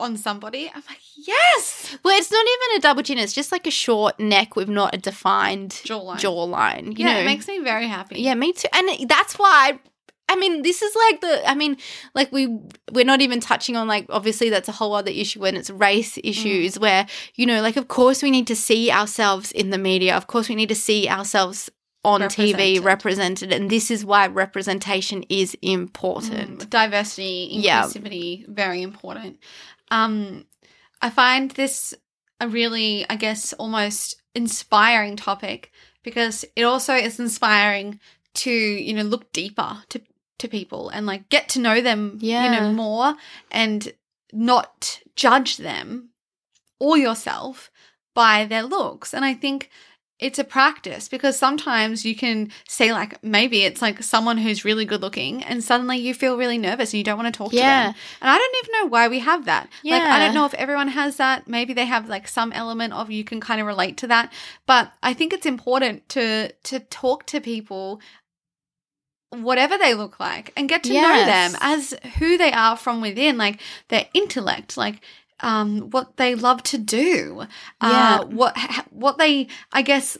on 0.00 0.16
somebody, 0.16 0.70
I'm 0.74 0.82
like, 0.88 1.00
yes, 1.16 1.96
well, 2.04 2.16
it's 2.16 2.30
not 2.30 2.44
even 2.44 2.78
a 2.78 2.80
double 2.80 3.02
chin; 3.02 3.18
it's 3.18 3.32
just 3.32 3.50
like 3.52 3.66
a 3.66 3.72
short 3.72 4.18
neck 4.20 4.56
with 4.56 4.68
not 4.68 4.94
a 4.94 4.98
defined 4.98 5.70
jawline. 5.70 6.16
jawline. 6.16 6.98
You 6.98 7.06
yeah, 7.06 7.14
know, 7.14 7.20
it 7.20 7.24
makes 7.24 7.48
me 7.48 7.58
very 7.60 7.88
happy. 7.88 8.20
Yeah, 8.20 8.34
me 8.34 8.52
too. 8.52 8.68
And 8.72 9.08
that's 9.08 9.38
why 9.38 9.72
I 9.72 9.78
mean, 10.36 10.62
this 10.62 10.82
is 10.82 10.94
like 10.94 11.20
the 11.20 11.48
I 11.48 11.54
mean, 11.54 11.76
like 12.14 12.32
we 12.32 12.58
we're 12.92 13.04
not 13.04 13.20
even 13.20 13.40
touching 13.40 13.76
on 13.76 13.86
like 13.86 14.06
obviously 14.08 14.50
that's 14.50 14.68
a 14.68 14.72
whole 14.72 14.94
other 14.94 15.10
issue 15.10 15.40
when 15.40 15.56
it's 15.56 15.70
race 15.70 16.18
issues 16.24 16.78
where, 16.78 17.06
you 17.34 17.46
know, 17.46 17.60
like 17.62 17.76
of 17.76 17.88
course 17.88 18.22
we 18.22 18.30
need 18.30 18.46
to 18.48 18.56
see 18.56 18.90
ourselves 18.90 19.52
in 19.52 19.70
the 19.70 19.78
media. 19.78 20.16
Of 20.16 20.26
course 20.26 20.48
we 20.48 20.54
need 20.54 20.68
to 20.70 20.74
see 20.74 21.08
ourselves 21.08 21.70
on 22.04 22.20
TV 22.22 22.82
Represented. 22.82 22.84
represented 22.84 23.52
and 23.52 23.70
this 23.70 23.90
is 23.90 24.04
why 24.04 24.26
representation 24.26 25.22
is 25.28 25.56
important. 25.62 26.58
Mm, 26.60 26.70
diversity, 26.70 27.48
Yeah. 27.50 27.84
inclusivity, 27.84 28.46
very 28.48 28.82
important. 28.82 29.38
Um, 29.90 30.44
I 31.00 31.10
find 31.10 31.50
this 31.52 31.94
a 32.40 32.48
really, 32.48 33.06
I 33.08 33.16
guess, 33.16 33.52
almost 33.54 34.20
inspiring 34.34 35.16
topic 35.16 35.70
because 36.02 36.44
it 36.56 36.64
also 36.64 36.94
is 36.94 37.18
inspiring 37.20 38.00
to 38.34 38.50
you 38.50 38.92
know 38.92 39.02
look 39.02 39.32
deeper 39.32 39.78
to 39.88 40.00
to 40.38 40.48
people 40.48 40.88
and 40.88 41.06
like 41.06 41.28
get 41.28 41.48
to 41.50 41.60
know 41.60 41.80
them, 41.80 42.18
you 42.44 42.50
know, 42.50 42.72
more 42.72 43.14
and 43.50 43.92
not 44.32 45.00
judge 45.16 45.56
them 45.58 46.10
or 46.78 46.98
yourself 46.98 47.70
by 48.14 48.44
their 48.44 48.62
looks. 48.62 49.12
And 49.14 49.24
I 49.24 49.34
think 49.34 49.70
it's 50.20 50.38
a 50.38 50.44
practice 50.44 51.08
because 51.08 51.36
sometimes 51.36 52.04
you 52.04 52.14
can 52.14 52.50
say 52.68 52.92
like 52.92 53.22
maybe 53.22 53.62
it's 53.62 53.82
like 53.82 54.00
someone 54.02 54.38
who's 54.38 54.64
really 54.64 54.84
good 54.84 55.02
looking 55.02 55.42
and 55.42 55.62
suddenly 55.62 55.98
you 55.98 56.14
feel 56.14 56.36
really 56.38 56.56
nervous 56.56 56.92
and 56.92 56.98
you 56.98 57.04
don't 57.04 57.18
want 57.18 57.34
to 57.34 57.36
talk 57.36 57.50
to 57.50 57.56
them. 57.86 57.94
And 58.20 58.30
I 58.30 58.38
don't 58.38 58.56
even 58.64 58.72
know 58.80 58.86
why 58.90 59.08
we 59.08 59.18
have 59.18 59.44
that. 59.46 59.68
Like 59.92 60.02
I 60.02 60.18
don't 60.20 60.34
know 60.34 60.46
if 60.46 60.54
everyone 60.54 60.88
has 60.88 61.16
that. 61.16 61.48
Maybe 61.48 61.72
they 61.74 61.86
have 61.86 62.08
like 62.08 62.28
some 62.28 62.52
element 62.52 62.92
of 62.92 63.10
you 63.10 63.24
can 63.24 63.40
kind 63.40 63.60
of 63.60 63.66
relate 63.66 63.96
to 63.98 64.06
that. 64.06 64.32
But 64.66 64.92
I 65.02 65.14
think 65.14 65.32
it's 65.32 65.46
important 65.46 66.08
to 66.10 66.52
to 66.52 66.78
talk 66.80 67.26
to 67.26 67.40
people 67.40 68.00
whatever 69.42 69.76
they 69.78 69.94
look 69.94 70.20
like 70.20 70.52
and 70.56 70.68
get 70.68 70.84
to 70.84 70.92
know 71.02 71.24
them 71.26 71.56
as 71.60 71.94
who 72.18 72.38
they 72.38 72.52
are 72.52 72.76
from 72.76 73.00
within 73.00 73.36
like 73.36 73.60
their 73.88 74.06
intellect 74.14 74.76
like 74.76 75.00
um 75.40 75.90
what 75.90 76.16
they 76.16 76.34
love 76.34 76.62
to 76.62 76.78
do 76.78 77.46
Yeah. 77.82 78.20
uh 78.20 78.24
what 78.26 78.56
what 78.90 79.18
they 79.18 79.48
i 79.72 79.82
guess 79.82 80.16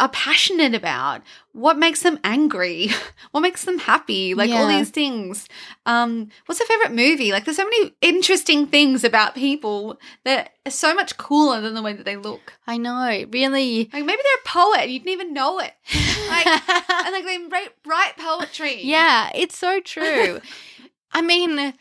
are 0.00 0.08
passionate 0.08 0.74
about 0.74 1.22
what 1.52 1.78
makes 1.78 2.02
them 2.02 2.18
angry 2.24 2.88
what 3.30 3.40
makes 3.40 3.64
them 3.64 3.78
happy 3.78 4.34
like 4.34 4.50
all 4.50 4.66
these 4.66 4.90
things. 4.90 5.46
Um 5.86 6.28
what's 6.46 6.58
their 6.58 6.66
favorite 6.66 6.96
movie? 6.96 7.30
Like 7.30 7.44
there's 7.44 7.58
so 7.58 7.64
many 7.64 7.94
interesting 8.00 8.66
things 8.66 9.04
about 9.04 9.34
people 9.34 10.00
that 10.24 10.52
are 10.66 10.70
so 10.72 10.94
much 10.94 11.16
cooler 11.16 11.60
than 11.60 11.74
the 11.74 11.82
way 11.82 11.92
that 11.92 12.04
they 12.04 12.16
look. 12.16 12.54
I 12.66 12.78
know. 12.78 13.24
Really. 13.30 13.90
Like 13.92 14.04
maybe 14.04 14.22
they're 14.22 14.42
a 14.44 14.48
poet 14.48 14.88
you 14.88 14.98
didn't 14.98 15.12
even 15.12 15.34
know 15.34 15.60
it. 15.60 15.72
Like 16.30 16.46
and 16.46 17.12
like 17.12 17.24
they 17.24 17.38
write, 17.50 17.70
write 17.84 18.16
poetry. 18.16 18.82
Yeah, 18.84 19.30
it's 19.34 19.58
so 19.58 19.80
true. 19.80 20.40
I 21.12 21.22
mean, 21.22 21.74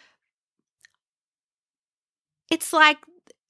it's 2.49 2.73
like 2.73 2.97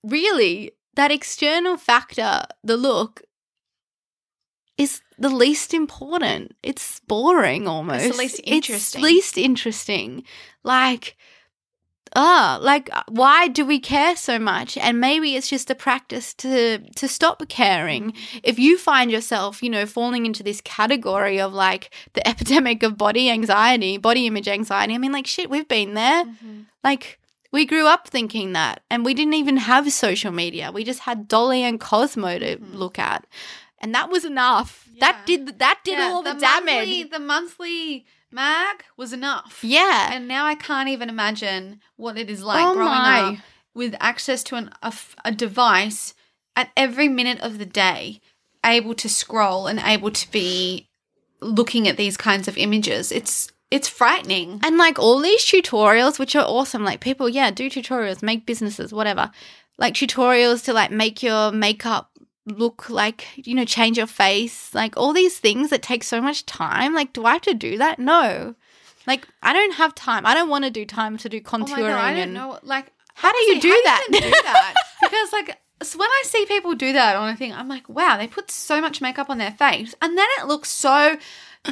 really 0.04 0.74
that 0.96 1.12
external 1.12 1.78
factor, 1.78 2.44
the 2.64 2.76
look, 2.76 3.22
is 4.80 5.02
the 5.20 5.30
least 5.30 5.74
important. 5.74 6.56
It's 6.64 7.00
boring 7.02 7.68
almost. 7.68 8.06
It's 8.06 8.18
least 8.18 8.42
interesting. 8.46 9.00
It's 9.02 9.04
least 9.12 9.38
interesting. 9.38 10.24
Like, 10.64 11.16
ah, 12.16 12.58
like 12.62 12.90
why 13.08 13.48
do 13.48 13.66
we 13.66 13.80
care 13.80 14.16
so 14.16 14.40
much? 14.40 14.78
And 14.78 15.00
maybe 15.00 15.36
it's 15.36 15.50
just 15.50 15.70
a 15.70 15.76
practice 15.76 16.34
to 16.36 16.80
to 16.96 17.08
stop 17.08 17.48
caring. 17.50 18.14
If 18.44 18.58
you 18.58 18.78
find 18.78 19.12
yourself, 19.12 19.62
you 19.62 19.70
know, 19.70 19.86
falling 19.86 20.26
into 20.26 20.44
this 20.44 20.62
category 20.62 21.40
of 21.40 21.54
like 21.54 21.92
the 22.14 22.28
epidemic 22.34 22.84
of 22.84 22.98
body 22.98 23.30
anxiety, 23.30 23.98
body 23.98 24.26
image 24.28 24.48
anxiety, 24.48 24.96
I 24.96 24.98
mean, 24.98 25.12
like 25.12 25.28
shit, 25.28 25.50
we've 25.50 25.68
been 25.68 25.94
there. 25.94 26.26
Mhm. 26.26 26.66
Like 26.84 27.20
we 27.52 27.66
grew 27.66 27.88
up 27.88 28.08
thinking 28.08 28.54
that, 28.54 28.84
and 28.92 29.04
we 29.04 29.14
didn't 29.16 29.34
even 29.34 29.58
have 29.58 29.92
social 29.92 30.32
media. 30.32 30.72
We 30.72 30.84
just 30.84 31.00
had 31.02 31.28
Dolly 31.28 31.64
and 31.64 31.80
Cosmo 31.80 32.38
to 32.40 32.58
Mhm. 32.58 32.76
look 32.76 33.00
at, 33.00 33.26
and 33.82 33.94
that 33.96 34.10
was 34.10 34.26
enough. 34.26 34.88
Yeah. 34.94 35.12
That 35.12 35.26
did 35.26 35.60
that 35.60 35.80
did 35.84 35.98
Yeah, 35.98 36.06
all 36.12 36.22
the, 36.24 36.34
damage. 36.34 36.66
Monthly, 36.76 37.04
the 37.04 37.20
monthly 37.20 38.06
mag 38.32 38.84
was 38.98 39.14
enough. 39.14 39.60
yeah. 39.64 40.10
And 40.14 40.28
now 40.28 40.46
I 40.46 40.56
can't 40.56 40.90
even 40.90 41.10
imagine 41.10 41.80
what 41.96 42.18
it 42.18 42.30
is 42.30 42.44
like 42.44 42.64
Oh 42.66 42.74
growing 42.74 42.90
my. 42.92 43.20
up 43.22 43.36
with 43.74 43.96
access 44.00 44.44
to 44.44 44.56
an, 44.56 44.72
a, 44.84 44.94
a 45.26 45.32
device 45.32 46.14
at 46.56 46.70
every 46.76 47.08
minute 47.08 47.40
of 47.42 47.58
the 47.58 47.66
day, 47.66 48.20
able 48.66 48.94
to 48.96 49.08
scroll 49.08 49.68
and 49.68 49.80
able 49.80 50.12
to 50.12 50.32
be 50.32 50.88
looking 51.42 51.88
at 51.88 51.96
these 51.98 52.18
kinds 52.18 52.48
of 52.48 52.58
images. 52.58 53.12
It's 53.12 53.52
it's 53.72 53.88
frightening. 53.88 54.60
And 54.64 54.78
like 54.78 54.98
all 55.00 55.20
these 55.20 55.46
tutorials, 55.46 56.18
which 56.20 56.36
are 56.36 56.44
awesome, 56.46 56.84
like 56.84 57.00
people, 57.02 57.30
yeah, 57.30 57.52
do 57.52 57.70
tutorials, 57.70 58.24
make 58.24 58.46
businesses, 58.46 58.92
whatever. 58.92 59.32
Like 59.78 59.94
tutorials 59.94 60.66
to 60.66 60.74
like 60.74 60.92
make 60.92 61.22
your 61.24 61.52
makeup 61.52 62.10
look 62.50 62.90
like, 62.90 63.28
you 63.36 63.54
know, 63.56 63.66
change 63.66 63.98
your 63.98 64.08
face, 64.08 64.74
like 64.74 64.98
all 64.98 65.14
these 65.14 65.38
things 65.40 65.70
that 65.70 65.82
take 65.82 66.04
so 66.04 66.22
much 66.22 66.46
time. 66.46 66.94
Like, 66.94 67.14
do 67.14 67.26
I 67.26 67.34
have 67.34 67.42
to 67.44 67.54
do 67.54 67.78
that? 67.78 68.00
No. 68.00 68.56
Like, 69.08 69.28
I 69.42 69.54
don't 69.54 69.74
have 69.76 69.96
time. 69.96 70.26
I 70.26 70.34
don't 70.34 70.50
want 70.50 70.66
to 70.66 70.70
do 70.72 70.86
time 70.86 71.18
to 71.18 71.30
do 71.30 71.38
Oh 71.38 71.50
contouring. 71.50 71.78
god, 71.78 71.92
I 71.92 72.12
don't 72.12 72.20
and 72.22 72.34
know. 72.34 72.60
Like, 72.64 72.92
How 73.16 73.32
do 73.32 73.38
you 73.40 73.60
do 73.62 73.82
that? 73.86 74.08
do 74.12 74.20
that? 74.44 74.74
because 75.02 75.34
like 75.34 75.58
so 75.82 75.98
when 75.98 76.10
I 76.10 76.24
see 76.26 76.46
people 76.46 76.76
do 76.76 76.92
that 76.92 77.16
on 77.16 77.30
a 77.30 77.38
thing, 77.38 77.54
I'm 77.54 77.70
like, 77.70 77.88
wow, 77.88 78.18
they 78.18 78.28
put 78.28 78.52
so 78.52 78.82
much 78.82 79.00
makeup 79.00 79.30
on 79.30 79.38
their 79.38 79.52
face, 79.52 79.96
and 80.02 80.18
then 80.18 80.28
it 80.40 80.46
looks 80.48 80.70
so 80.70 81.18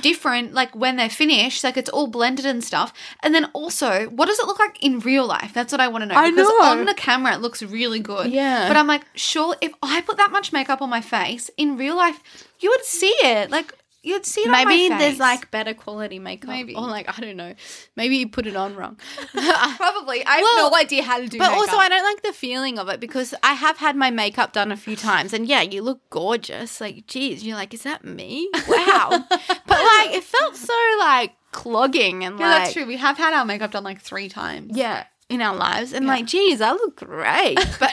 different. 0.01 0.53
Like 0.53 0.75
when 0.75 0.95
they're 0.95 1.10
finished, 1.10 1.63
like 1.63 1.77
it's 1.77 1.89
all 1.89 2.07
blended 2.07 2.45
and 2.45 2.63
stuff. 2.63 2.93
And 3.21 3.33
then 3.33 3.45
also, 3.53 4.05
what 4.10 4.27
does 4.27 4.39
it 4.39 4.47
look 4.47 4.60
like 4.60 4.81
in 4.83 4.99
real 4.99 5.25
life? 5.25 5.53
That's 5.53 5.71
what 5.71 5.81
I 5.81 5.88
want 5.88 6.03
to 6.03 6.05
know. 6.07 6.15
I 6.15 6.29
because 6.29 6.47
know. 6.47 6.63
on 6.63 6.86
the 6.86 6.93
camera, 6.93 7.33
it 7.33 7.41
looks 7.41 7.62
really 7.63 7.99
good. 7.99 8.31
Yeah. 8.31 8.67
But 8.67 8.77
I'm 8.77 8.88
like, 8.88 9.03
sure, 9.15 9.55
if 9.62 9.73
I 9.81 10.01
put 10.01 10.17
that 10.17 10.31
much 10.31 10.53
makeup 10.53 10.81
on 10.81 10.89
my 10.89 11.01
face 11.01 11.49
in 11.57 11.77
real 11.77 11.95
life, 11.95 12.21
you 12.60 12.69
would 12.69 12.86
see 12.86 13.13
it. 13.23 13.51
Like. 13.51 13.73
You'd 14.08 14.26
see 14.26 14.41
it 14.41 14.48
on 14.48 14.52
my 14.52 14.65
Maybe 14.65 14.89
there's 14.89 15.20
like 15.20 15.52
better 15.52 15.74
quality 15.74 16.20
makeup. 16.20 16.50
Maybe. 16.50 16.74
Or 16.76 16.82
like, 16.82 17.08
I 17.17 17.22
don't 17.22 17.38
know. 17.38 17.54
Maybe 17.96 18.17
you 18.17 18.28
put 18.30 18.48
it 18.48 18.56
on 18.56 18.76
wrong. 18.76 18.98
probably. 19.34 20.26
I 20.26 20.36
have 20.36 20.41
Well, 20.41 20.70
no 20.72 20.78
idea 20.78 21.04
how 21.04 21.20
to 21.20 21.28
do. 21.28 21.38
But 21.38 21.50
makeup. 21.52 21.60
also, 21.60 21.78
I 21.78 21.89
don't 21.89 22.04
like 22.04 22.24
the 22.24 22.34
feeling 22.34 22.80
of 22.80 22.89
it 22.89 23.00
because 23.00 23.34
I 23.43 23.54
have 23.54 23.78
had 23.78 23.96
my 23.96 24.10
makeup 24.10 24.54
done 24.54 24.72
a 24.72 24.78
few 24.78 24.96
times, 24.96 25.34
and 25.34 25.48
yeah, 25.48 25.62
you 25.62 25.82
look 25.82 26.02
gorgeous. 26.10 26.80
Like, 26.82 27.06
geez, 27.08 27.43
you're 27.46 27.58
like, 27.58 27.74
is 27.74 27.84
that 27.84 28.04
me? 28.04 28.50
Wow. 28.67 29.10
but 29.30 29.50
like, 29.70 30.12
it 30.13 30.24
felt 30.24 30.56
so 30.56 30.74
like 31.00 31.34
clogging 31.52 32.24
and 32.24 32.39
yeah, 32.39 32.50
like, 32.50 32.63
that's 32.63 32.74
true. 32.74 32.86
We 32.86 32.98
have 32.98 33.17
had 33.17 33.34
our 33.34 33.46
makeup 33.46 33.72
done 33.72 33.84
like 33.84 34.02
three 34.02 34.30
times. 34.30 34.78
yeah, 34.78 35.06
in 35.30 35.41
our 35.41 35.56
lives, 35.56 35.91
and 35.93 36.06
Yeah. 36.06 36.12
like, 36.13 36.26
geez, 36.26 36.62
I 36.62 36.72
look 36.72 36.96
great. 36.98 37.56
But 37.80 37.91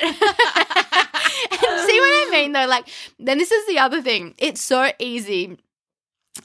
see 1.86 2.00
what 2.00 2.28
I 2.28 2.28
mean, 2.30 2.52
though? 2.52 2.66
Like, 2.66 2.88
then 3.18 3.38
this 3.38 3.50
is 3.50 3.66
the 3.66 3.78
other 3.78 4.00
thing. 4.02 4.34
It's 4.38 4.62
so 4.62 4.90
easy. 4.98 5.58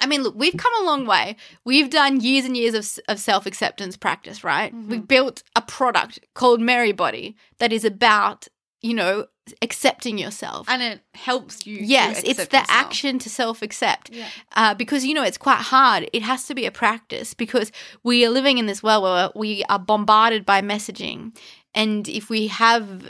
I 0.01 0.05
mean, 0.05 0.21
look, 0.21 0.35
we've 0.35 0.55
come 0.55 0.71
a 0.81 0.85
long 0.85 1.05
way. 1.05 1.35
We've 1.65 1.89
done 1.89 2.19
years 2.21 2.45
and 2.45 2.55
years 2.55 2.73
of, 2.75 3.03
of 3.07 3.19
self 3.19 3.45
acceptance 3.45 3.97
practice, 3.97 4.43
right? 4.43 4.73
We've 4.73 5.07
built 5.07 5.41
a 5.55 5.61
product 5.61 6.19
called 6.35 6.61
Merry 6.61 6.91
Body 6.91 7.35
that 7.57 7.73
is 7.73 7.83
about, 7.83 8.47
you 8.81 8.93
know, 8.93 9.25
accepting 9.63 10.19
yourself. 10.19 10.69
and 10.69 10.83
it 10.83 11.01
helps 11.15 11.65
you. 11.65 11.79
to 11.79 11.83
yes, 11.83 12.19
it's 12.19 12.35
the 12.37 12.43
yourself. 12.43 12.65
action 12.69 13.17
to 13.19 13.29
self 13.29 13.63
accept. 13.63 14.11
Yeah. 14.11 14.27
Uh, 14.55 14.75
because, 14.75 15.05
you 15.05 15.15
know, 15.15 15.23
it's 15.23 15.39
quite 15.39 15.57
hard. 15.61 16.07
It 16.13 16.21
has 16.21 16.45
to 16.45 16.55
be 16.55 16.67
a 16.67 16.71
practice 16.71 17.33
because 17.33 17.71
we 18.03 18.23
are 18.25 18.29
living 18.29 18.59
in 18.59 18.67
this 18.67 18.83
world 18.83 19.03
where 19.03 19.31
we 19.35 19.63
are 19.69 19.79
bombarded 19.79 20.45
by 20.45 20.61
messaging. 20.61 21.35
And 21.73 22.07
if 22.07 22.29
we 22.29 22.47
have 22.47 23.09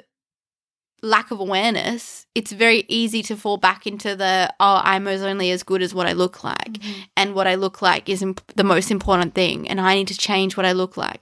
lack 1.01 1.31
of 1.31 1.39
awareness, 1.39 2.25
it's 2.35 2.51
very 2.51 2.85
easy 2.87 3.21
to 3.23 3.35
fall 3.35 3.57
back 3.57 3.87
into 3.87 4.15
the, 4.15 4.53
oh, 4.59 4.81
I'm 4.83 5.07
only 5.07 5.51
as 5.51 5.63
good 5.63 5.81
as 5.81 5.93
what 5.93 6.07
I 6.07 6.13
look 6.13 6.43
like. 6.43 6.73
Mm-hmm. 6.73 7.01
And 7.17 7.35
what 7.35 7.47
I 7.47 7.55
look 7.55 7.81
like 7.81 8.09
is 8.09 8.21
imp- 8.21 8.41
the 8.55 8.63
most 8.63 8.91
important 8.91 9.35
thing. 9.35 9.69
And 9.69 9.79
I 9.79 9.95
need 9.95 10.07
to 10.09 10.17
change 10.17 10.57
what 10.57 10.65
I 10.65 10.71
look 10.71 10.97
like. 10.97 11.21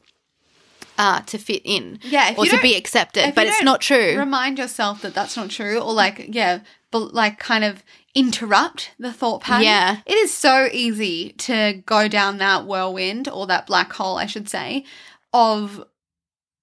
Uh, 0.99 1.21
to 1.21 1.37
fit 1.37 1.61
in, 1.63 1.99
Yeah, 2.01 2.33
or 2.35 2.45
to 2.47 2.59
be 2.59 2.75
accepted, 2.75 3.35
but 3.35 3.45
it's 3.45 3.61
not 3.61 3.81
true. 3.81 4.17
Remind 4.17 4.57
yourself 4.57 5.03
that 5.03 5.13
that's 5.13 5.37
not 5.37 5.51
true, 5.51 5.77
or 5.77 5.93
like, 5.93 6.25
yeah, 6.29 6.61
but 6.89 7.13
like 7.13 7.37
kind 7.37 7.63
of 7.63 7.83
interrupt 8.15 8.89
the 8.97 9.13
thought 9.13 9.43
pattern. 9.43 9.65
Yeah. 9.65 9.97
It 10.07 10.15
is 10.15 10.33
so 10.33 10.67
easy 10.71 11.33
to 11.33 11.83
go 11.85 12.07
down 12.07 12.39
that 12.39 12.65
whirlwind 12.65 13.29
or 13.29 13.45
that 13.45 13.67
black 13.67 13.93
hole, 13.93 14.17
I 14.17 14.25
should 14.25 14.49
say, 14.49 14.85
of 15.31 15.85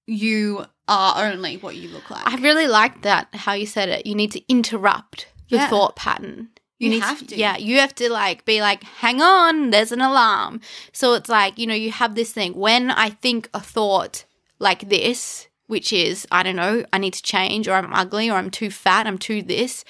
you 0.06 0.66
are 0.88 1.24
only 1.24 1.56
what 1.56 1.76
you 1.76 1.88
look 1.88 2.10
like. 2.10 2.26
I 2.26 2.36
really 2.36 2.66
liked 2.66 3.02
that 3.02 3.28
how 3.34 3.52
you 3.52 3.66
said 3.66 3.88
it. 3.88 4.06
You 4.06 4.14
need 4.14 4.32
to 4.32 4.42
interrupt 4.50 5.28
your 5.48 5.60
Yeah. 5.60 5.70
thought 5.70 5.96
pattern. 5.96 6.50
You 6.78 6.90
need 6.90 7.02
have 7.02 7.26
to. 7.28 7.36
Yeah, 7.36 7.56
you 7.56 7.78
have 7.78 7.94
to 7.94 8.10
like 8.12 8.44
be 8.44 8.60
like, 8.60 8.82
hang 8.82 9.22
on, 9.22 9.70
there's 9.70 9.92
an 9.92 10.00
alarm. 10.00 10.60
So 10.92 11.14
it's 11.14 11.30
like, 11.30 11.58
you 11.58 11.66
know, 11.66 11.74
you 11.74 11.90
have 11.90 12.14
this 12.14 12.32
thing. 12.32 12.54
When 12.54 12.90
I 12.90 13.10
think 13.10 13.48
a 13.54 13.60
thought 13.60 14.24
like 14.58 14.88
this, 14.88 15.48
which 15.66 15.92
is, 15.92 16.26
I 16.30 16.42
don't 16.42 16.56
know, 16.56 16.84
I 16.92 16.98
need 16.98 17.14
to 17.14 17.22
change, 17.22 17.68
or 17.68 17.72
I'm 17.74 17.94
ugly, 17.94 18.28
or 18.28 18.34
I'm 18.34 18.50
too 18.50 18.70
fat, 18.70 19.06
I'm 19.06 19.16
too 19.18 19.40
this, 19.40 19.84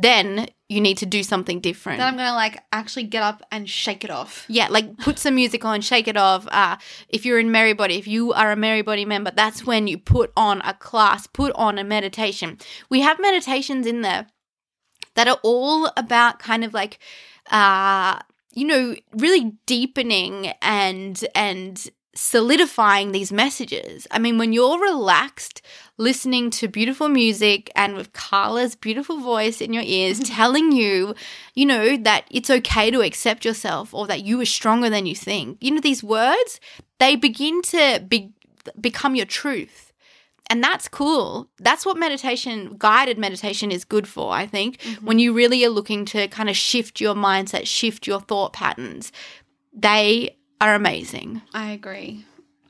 then 0.00 0.46
you 0.68 0.80
need 0.80 0.96
to 0.98 1.06
do 1.06 1.24
something 1.24 1.58
different. 1.58 1.98
then 1.98 2.06
I'm 2.06 2.16
gonna 2.16 2.34
like 2.34 2.62
actually 2.70 3.02
get 3.02 3.24
up 3.24 3.42
and 3.50 3.68
shake 3.68 4.04
it 4.04 4.10
off. 4.10 4.44
Yeah, 4.48 4.68
like 4.68 4.96
put 4.98 5.18
some 5.18 5.34
music 5.34 5.64
on, 5.64 5.80
shake 5.80 6.06
it 6.06 6.16
off. 6.16 6.46
Uh, 6.52 6.76
if 7.08 7.26
you're 7.26 7.40
in 7.40 7.50
Merry 7.50 7.72
Body, 7.72 7.96
if 7.96 8.06
you 8.06 8.32
are 8.32 8.52
a 8.52 8.56
Merry 8.56 8.82
Body 8.82 9.04
member, 9.04 9.32
that's 9.32 9.66
when 9.66 9.88
you 9.88 9.98
put 9.98 10.32
on 10.36 10.60
a 10.60 10.72
class, 10.72 11.26
put 11.26 11.52
on 11.56 11.78
a 11.78 11.84
meditation. 11.84 12.58
We 12.88 13.00
have 13.00 13.18
meditations 13.18 13.86
in 13.88 14.02
there 14.02 14.28
that 15.14 15.26
are 15.26 15.40
all 15.42 15.90
about 15.96 16.38
kind 16.38 16.62
of 16.62 16.72
like, 16.72 17.00
uh, 17.50 18.20
you 18.54 18.66
know, 18.66 18.94
really 19.14 19.54
deepening 19.66 20.52
and 20.62 21.24
and 21.34 21.88
solidifying 22.18 23.12
these 23.12 23.30
messages. 23.30 24.06
I 24.10 24.18
mean, 24.18 24.38
when 24.38 24.52
you're 24.52 24.80
relaxed, 24.80 25.62
listening 25.98 26.50
to 26.50 26.66
beautiful 26.66 27.08
music 27.08 27.70
and 27.76 27.94
with 27.94 28.12
Carla's 28.12 28.74
beautiful 28.74 29.20
voice 29.20 29.60
in 29.60 29.72
your 29.72 29.84
ears 29.86 30.18
telling 30.24 30.72
you, 30.72 31.14
you 31.54 31.64
know, 31.64 31.96
that 31.96 32.24
it's 32.28 32.50
okay 32.50 32.90
to 32.90 33.02
accept 33.02 33.44
yourself 33.44 33.94
or 33.94 34.08
that 34.08 34.24
you 34.24 34.40
are 34.40 34.46
stronger 34.46 34.90
than 34.90 35.06
you 35.06 35.14
think. 35.14 35.58
You 35.60 35.70
know, 35.70 35.80
these 35.80 36.02
words, 36.02 36.58
they 36.98 37.14
begin 37.14 37.62
to 37.62 38.04
be, 38.08 38.32
become 38.80 39.14
your 39.14 39.26
truth. 39.26 39.92
And 40.50 40.64
that's 40.64 40.88
cool. 40.88 41.48
That's 41.58 41.86
what 41.86 41.98
meditation, 41.98 42.74
guided 42.78 43.18
meditation, 43.18 43.70
is 43.70 43.84
good 43.84 44.08
for, 44.08 44.32
I 44.32 44.46
think. 44.46 44.78
Mm-hmm. 44.78 45.06
When 45.06 45.18
you 45.20 45.32
really 45.32 45.64
are 45.64 45.70
looking 45.70 46.04
to 46.06 46.26
kind 46.28 46.50
of 46.50 46.56
shift 46.56 47.00
your 47.00 47.14
mindset, 47.14 47.66
shift 47.66 48.08
your 48.08 48.20
thought 48.20 48.54
patterns, 48.54 49.12
they 49.72 50.38
are 50.60 50.74
amazing. 50.74 51.42
I 51.54 51.70
agree. 51.70 52.24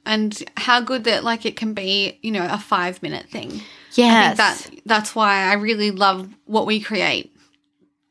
And 0.05 0.43
how 0.57 0.81
good 0.81 1.05
that 1.05 1.25
like 1.25 1.45
it 1.45 1.57
can 1.57 1.75
be, 1.75 2.19
you 2.23 2.31
know, 2.31 2.47
a 2.51 2.59
five 2.59 3.03
minute 3.03 3.29
thing. 3.29 3.63
Yes. 3.93 4.39
I 4.39 4.53
think 4.53 4.75
that 4.75 4.83
that's 4.87 5.15
why 5.15 5.43
I 5.43 5.55
really 5.55 5.91
love 5.91 6.29
what 6.47 6.67
we 6.67 6.81
create. 6.81 7.35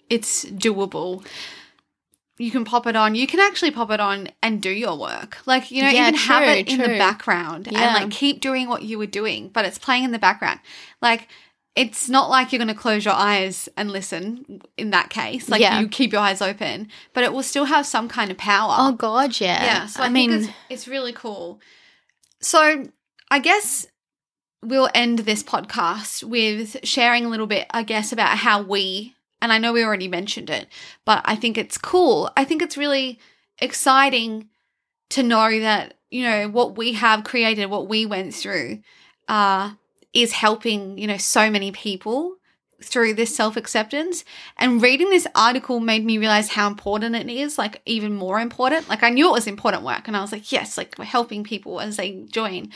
It's 0.10 0.46
doable. 0.46 1.26
You 2.38 2.52
can 2.52 2.66
pop 2.66 2.86
it 2.86 2.96
on. 2.96 3.16
You 3.16 3.26
can 3.26 3.40
actually 3.40 3.72
pop 3.72 3.90
it 3.90 4.00
on 4.00 4.30
and 4.44 4.62
do 4.62 4.70
your 4.70 4.96
work. 4.98 5.40
Like, 5.48 5.72
you 5.72 5.82
know, 5.82 5.90
Yeah, 5.90 6.10
even 6.10 6.20
have 6.20 6.44
true, 6.44 6.54
it 6.54 6.68
in 6.68 6.80
the 6.80 6.98
background 7.00 7.68
Yeah. 7.72 7.80
and 7.80 8.04
like 8.04 8.12
keep 8.12 8.42
doing 8.42 8.70
what 8.70 8.84
you 8.84 9.00
were 9.00 9.08
doing, 9.08 9.50
but 9.50 9.66
it's 9.66 9.80
playing 9.80 10.04
in 10.04 10.12
the 10.12 10.20
background. 10.20 10.60
Like 11.02 11.28
it's 11.78 12.10
not 12.10 12.28
like 12.28 12.52
you're 12.52 12.58
going 12.58 12.68
to 12.68 12.74
close 12.74 13.06
your 13.06 13.14
eyes 13.14 13.70
and 13.78 13.92
listen 13.92 14.62
in 14.78 14.90
that 14.90 15.12
case. 15.12 15.48
Like 15.48 15.62
Yeah. 15.62 15.80
you 15.80 15.88
keep 15.88 16.12
your 16.12 16.22
eyes 16.22 16.42
open, 16.42 16.90
but 17.14 17.24
it 17.24 17.32
will 17.32 17.44
still 17.44 17.66
have 17.66 17.86
some 17.86 18.10
kind 18.10 18.32
of 18.32 18.38
power. 18.38 18.76
oh, 18.80 18.94
God, 18.94 19.40
yeah. 19.40 19.64
Yeah, 19.64 19.86
so 19.86 20.02
I, 20.02 20.08
I, 20.08 20.10
mean, 20.10 20.32
it's, 20.32 20.48
it's 20.70 20.88
really 20.88 21.14
cool. 21.14 21.62
So 22.42 22.86
I 23.30 23.38
guess 23.38 23.86
we'll 24.64 24.90
end 24.96 25.20
this 25.20 25.44
podcast 25.44 26.24
with 26.24 26.78
sharing 26.84 27.26
a 27.26 27.30
little 27.30 27.46
bit, 27.46 27.68
I 27.70 27.84
guess, 27.84 28.12
about 28.12 28.40
how 28.40 28.64
we, 28.64 29.14
and 29.40 29.54
I 29.54 29.60
know 29.60 29.72
we 29.72 29.84
already 29.84 30.08
mentioned 30.08 30.50
it, 30.50 30.68
but 31.06 31.22
I 31.26 31.36
think 31.36 31.60
it's 31.60 31.78
cool. 31.78 32.32
I 32.36 32.44
think 32.44 32.64
it's 32.64 32.76
really 32.76 33.20
exciting 33.60 34.50
to 35.10 35.22
know 35.22 35.60
that, 35.60 35.94
you 36.10 36.24
know, 36.24 36.50
what 36.50 36.76
we 36.76 36.94
have 36.94 37.24
created, 37.24 37.68
what 37.68 37.88
we 37.88 38.08
went 38.08 38.34
through, 38.34 38.80
uh, 39.28 39.74
is 40.18 40.32
helping, 40.34 40.98
you 40.98 41.06
know, 41.06 41.18
so 41.18 41.50
many 41.52 41.72
people 41.72 42.38
through 42.84 43.14
this 43.14 43.36
self 43.36 43.56
acceptance. 43.56 44.24
And 44.58 44.82
reading 44.82 45.10
this 45.10 45.28
article 45.36 45.80
made 45.80 46.04
me 46.04 46.18
realize 46.18 46.50
how 46.50 46.68
important 46.68 47.16
it 47.16 47.30
is, 47.30 47.58
like 47.58 47.82
even 47.86 48.14
more 48.14 48.40
important. 48.40 48.90
Like 48.90 49.04
I 49.04 49.10
knew 49.12 49.28
it 49.28 49.32
was 49.32 49.48
important 49.48 49.84
work, 49.84 50.08
and 50.08 50.18
I 50.18 50.22
was 50.22 50.32
like, 50.32 50.52
yes, 50.52 50.78
like 50.78 50.96
we're 50.98 51.06
helping 51.06 51.44
people 51.44 51.80
as 51.80 51.98
they 51.98 52.24
join. 52.32 52.72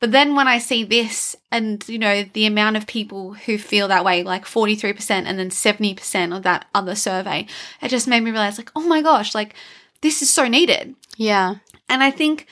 But 0.00 0.12
then 0.12 0.34
when 0.36 0.48
I 0.48 0.58
see 0.58 0.84
this 0.84 1.34
and, 1.50 1.82
you 1.88 1.98
know, 1.98 2.24
the 2.32 2.46
amount 2.46 2.76
of 2.76 2.86
people 2.86 3.32
who 3.32 3.56
feel 3.56 3.88
that 3.88 4.04
way, 4.04 4.22
like 4.22 4.44
43% 4.44 5.10
and 5.10 5.38
then 5.38 5.50
70% 5.50 6.36
of 6.36 6.42
that 6.42 6.66
other 6.74 6.94
survey, 6.94 7.46
it 7.80 7.88
just 7.88 8.08
made 8.08 8.20
me 8.20 8.30
realize, 8.30 8.58
like, 8.58 8.72
oh 8.76 8.82
my 8.86 9.00
gosh, 9.02 9.34
like 9.34 9.54
this 10.02 10.20
is 10.20 10.30
so 10.30 10.46
needed. 10.46 10.94
yeah. 11.16 11.56
And 11.88 12.02
I 12.02 12.10
think 12.10 12.46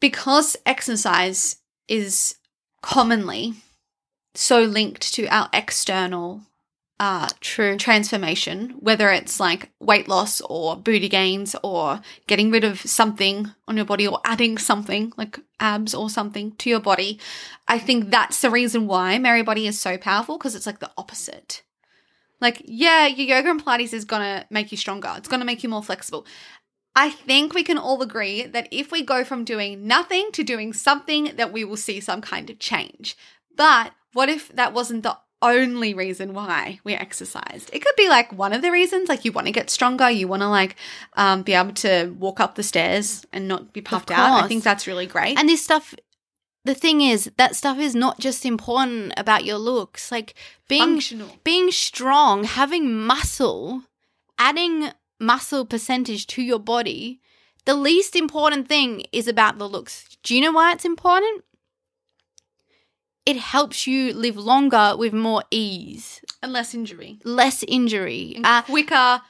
because 0.00 0.56
exercise 0.64 1.56
is 1.88 2.35
commonly 2.86 3.54
so 4.36 4.60
linked 4.60 5.12
to 5.12 5.26
our 5.26 5.48
external 5.52 6.42
uh, 7.00 7.28
True. 7.40 7.76
transformation, 7.76 8.76
whether 8.78 9.10
it's 9.10 9.40
like 9.40 9.70
weight 9.80 10.06
loss 10.08 10.40
or 10.42 10.76
booty 10.76 11.08
gains 11.08 11.56
or 11.64 12.00
getting 12.28 12.52
rid 12.52 12.62
of 12.62 12.80
something 12.80 13.50
on 13.66 13.76
your 13.76 13.84
body 13.84 14.06
or 14.06 14.20
adding 14.24 14.56
something 14.56 15.12
like 15.16 15.40
abs 15.58 15.94
or 15.94 16.08
something 16.08 16.52
to 16.52 16.70
your 16.70 16.80
body, 16.80 17.18
I 17.66 17.80
think 17.80 18.10
that's 18.10 18.40
the 18.40 18.50
reason 18.50 18.86
why 18.86 19.18
Merry 19.18 19.42
Body 19.42 19.66
is 19.66 19.80
so 19.80 19.98
powerful 19.98 20.38
because 20.38 20.54
it's 20.54 20.66
like 20.66 20.78
the 20.78 20.92
opposite. 20.96 21.62
Like, 22.40 22.62
yeah, 22.64 23.06
your 23.06 23.36
yoga 23.36 23.50
and 23.50 23.64
Pilates 23.64 23.94
is 23.94 24.04
gonna 24.04 24.46
make 24.48 24.70
you 24.70 24.78
stronger, 24.78 25.12
it's 25.16 25.28
gonna 25.28 25.44
make 25.44 25.62
you 25.62 25.68
more 25.68 25.82
flexible. 25.82 26.24
I 26.96 27.10
think 27.10 27.52
we 27.52 27.62
can 27.62 27.76
all 27.76 28.00
agree 28.00 28.44
that 28.44 28.68
if 28.70 28.90
we 28.90 29.02
go 29.02 29.22
from 29.22 29.44
doing 29.44 29.86
nothing 29.86 30.30
to 30.32 30.42
doing 30.42 30.72
something, 30.72 31.32
that 31.36 31.52
we 31.52 31.62
will 31.62 31.76
see 31.76 32.00
some 32.00 32.22
kind 32.22 32.48
of 32.48 32.58
change. 32.58 33.16
But 33.54 33.92
what 34.14 34.30
if 34.30 34.48
that 34.56 34.72
wasn't 34.72 35.02
the 35.02 35.18
only 35.42 35.92
reason 35.92 36.32
why 36.32 36.80
we 36.84 36.94
exercised? 36.94 37.68
It 37.74 37.84
could 37.84 37.94
be 37.98 38.08
like 38.08 38.32
one 38.32 38.54
of 38.54 38.62
the 38.62 38.70
reasons, 38.70 39.10
like 39.10 39.26
you 39.26 39.32
want 39.32 39.46
to 39.46 39.52
get 39.52 39.68
stronger, 39.68 40.08
you 40.08 40.26
want 40.26 40.40
to 40.40 40.48
like 40.48 40.76
um, 41.18 41.42
be 41.42 41.52
able 41.52 41.74
to 41.74 42.16
walk 42.18 42.40
up 42.40 42.54
the 42.54 42.62
stairs 42.62 43.26
and 43.30 43.46
not 43.46 43.74
be 43.74 43.82
puffed 43.82 44.10
out. 44.10 44.42
I 44.42 44.48
think 44.48 44.64
that's 44.64 44.86
really 44.86 45.06
great. 45.06 45.38
And 45.38 45.50
this 45.50 45.62
stuff, 45.62 45.94
the 46.64 46.74
thing 46.74 47.02
is, 47.02 47.30
that 47.36 47.54
stuff 47.54 47.78
is 47.78 47.94
not 47.94 48.18
just 48.18 48.46
important 48.46 49.12
about 49.18 49.44
your 49.44 49.58
looks. 49.58 50.10
Like 50.10 50.32
being 50.66 50.94
functional. 50.94 51.28
being 51.44 51.70
strong, 51.70 52.44
having 52.44 52.94
muscle, 52.94 53.82
adding 54.38 54.92
muscle 55.18 55.64
percentage 55.66 56.26
to 56.28 56.42
your 56.42 56.58
body. 56.58 57.20
The 57.64 57.74
least 57.74 58.14
important 58.14 58.68
thing 58.68 59.02
is 59.12 59.26
about 59.26 59.58
the 59.58 59.68
looks. 59.68 60.16
Do 60.22 60.34
you 60.34 60.40
know 60.40 60.52
why 60.52 60.72
it's 60.72 60.84
important? 60.84 61.44
It 63.24 63.36
helps 63.38 63.86
you 63.88 64.12
live 64.12 64.36
longer 64.36 64.94
with 64.96 65.12
more 65.12 65.42
ease, 65.50 66.20
and 66.42 66.52
less 66.52 66.74
injury. 66.74 67.18
less 67.24 67.64
injury. 67.64 68.34
And 68.36 68.46
Uh, 68.46 68.62
quicker 68.62 69.22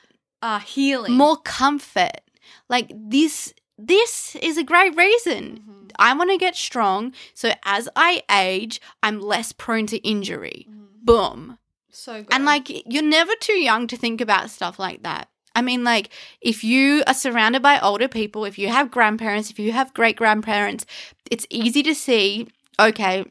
uh, 0.42 0.59
healing. 0.61 1.14
more 1.14 1.38
comfort. 1.38 2.20
Like 2.68 2.90
this 2.94 3.55
this 3.79 4.37
is 4.37 4.57
a 4.57 4.62
great 4.64 4.94
reason. 4.96 5.62
Mhm. 5.68 5.90
I 5.99 6.14
want 6.14 6.31
to 6.31 6.38
get 6.38 6.57
strong 6.57 7.12
so 7.35 7.53
as 7.64 7.88
I 7.96 8.22
age, 8.31 8.81
I'm 9.03 9.20
less 9.20 9.53
prone 9.53 9.87
to 9.88 9.96
injury. 9.99 10.66
Mhm. 10.70 10.87
Boom. 11.03 11.59
So 11.90 12.22
good. 12.22 12.33
And 12.35 12.44
like 12.44 12.68
you're 12.87 13.03
never 13.03 13.33
too 13.40 13.59
young 13.59 13.87
to 13.88 13.96
think 13.96 14.20
about 14.20 14.51
stuff 14.51 14.79
like 14.79 15.03
that. 15.05 15.31
I 15.57 15.62
mean 15.62 15.83
like 15.83 16.11
if 16.40 16.62
you 16.62 17.03
are 17.07 17.14
surrounded 17.14 17.62
by 17.62 17.81
older 17.81 18.09
people, 18.09 18.45
if 18.45 18.59
you 18.59 18.69
have 18.69 18.90
grandparents, 18.90 19.51
if 19.51 19.59
you 19.59 19.73
have 19.73 19.95
great 19.95 20.16
grandparents, 20.16 20.87
it's 21.31 21.47
easy 21.51 21.83
to 21.83 21.95
see 21.95 22.47
okay, 22.79 23.25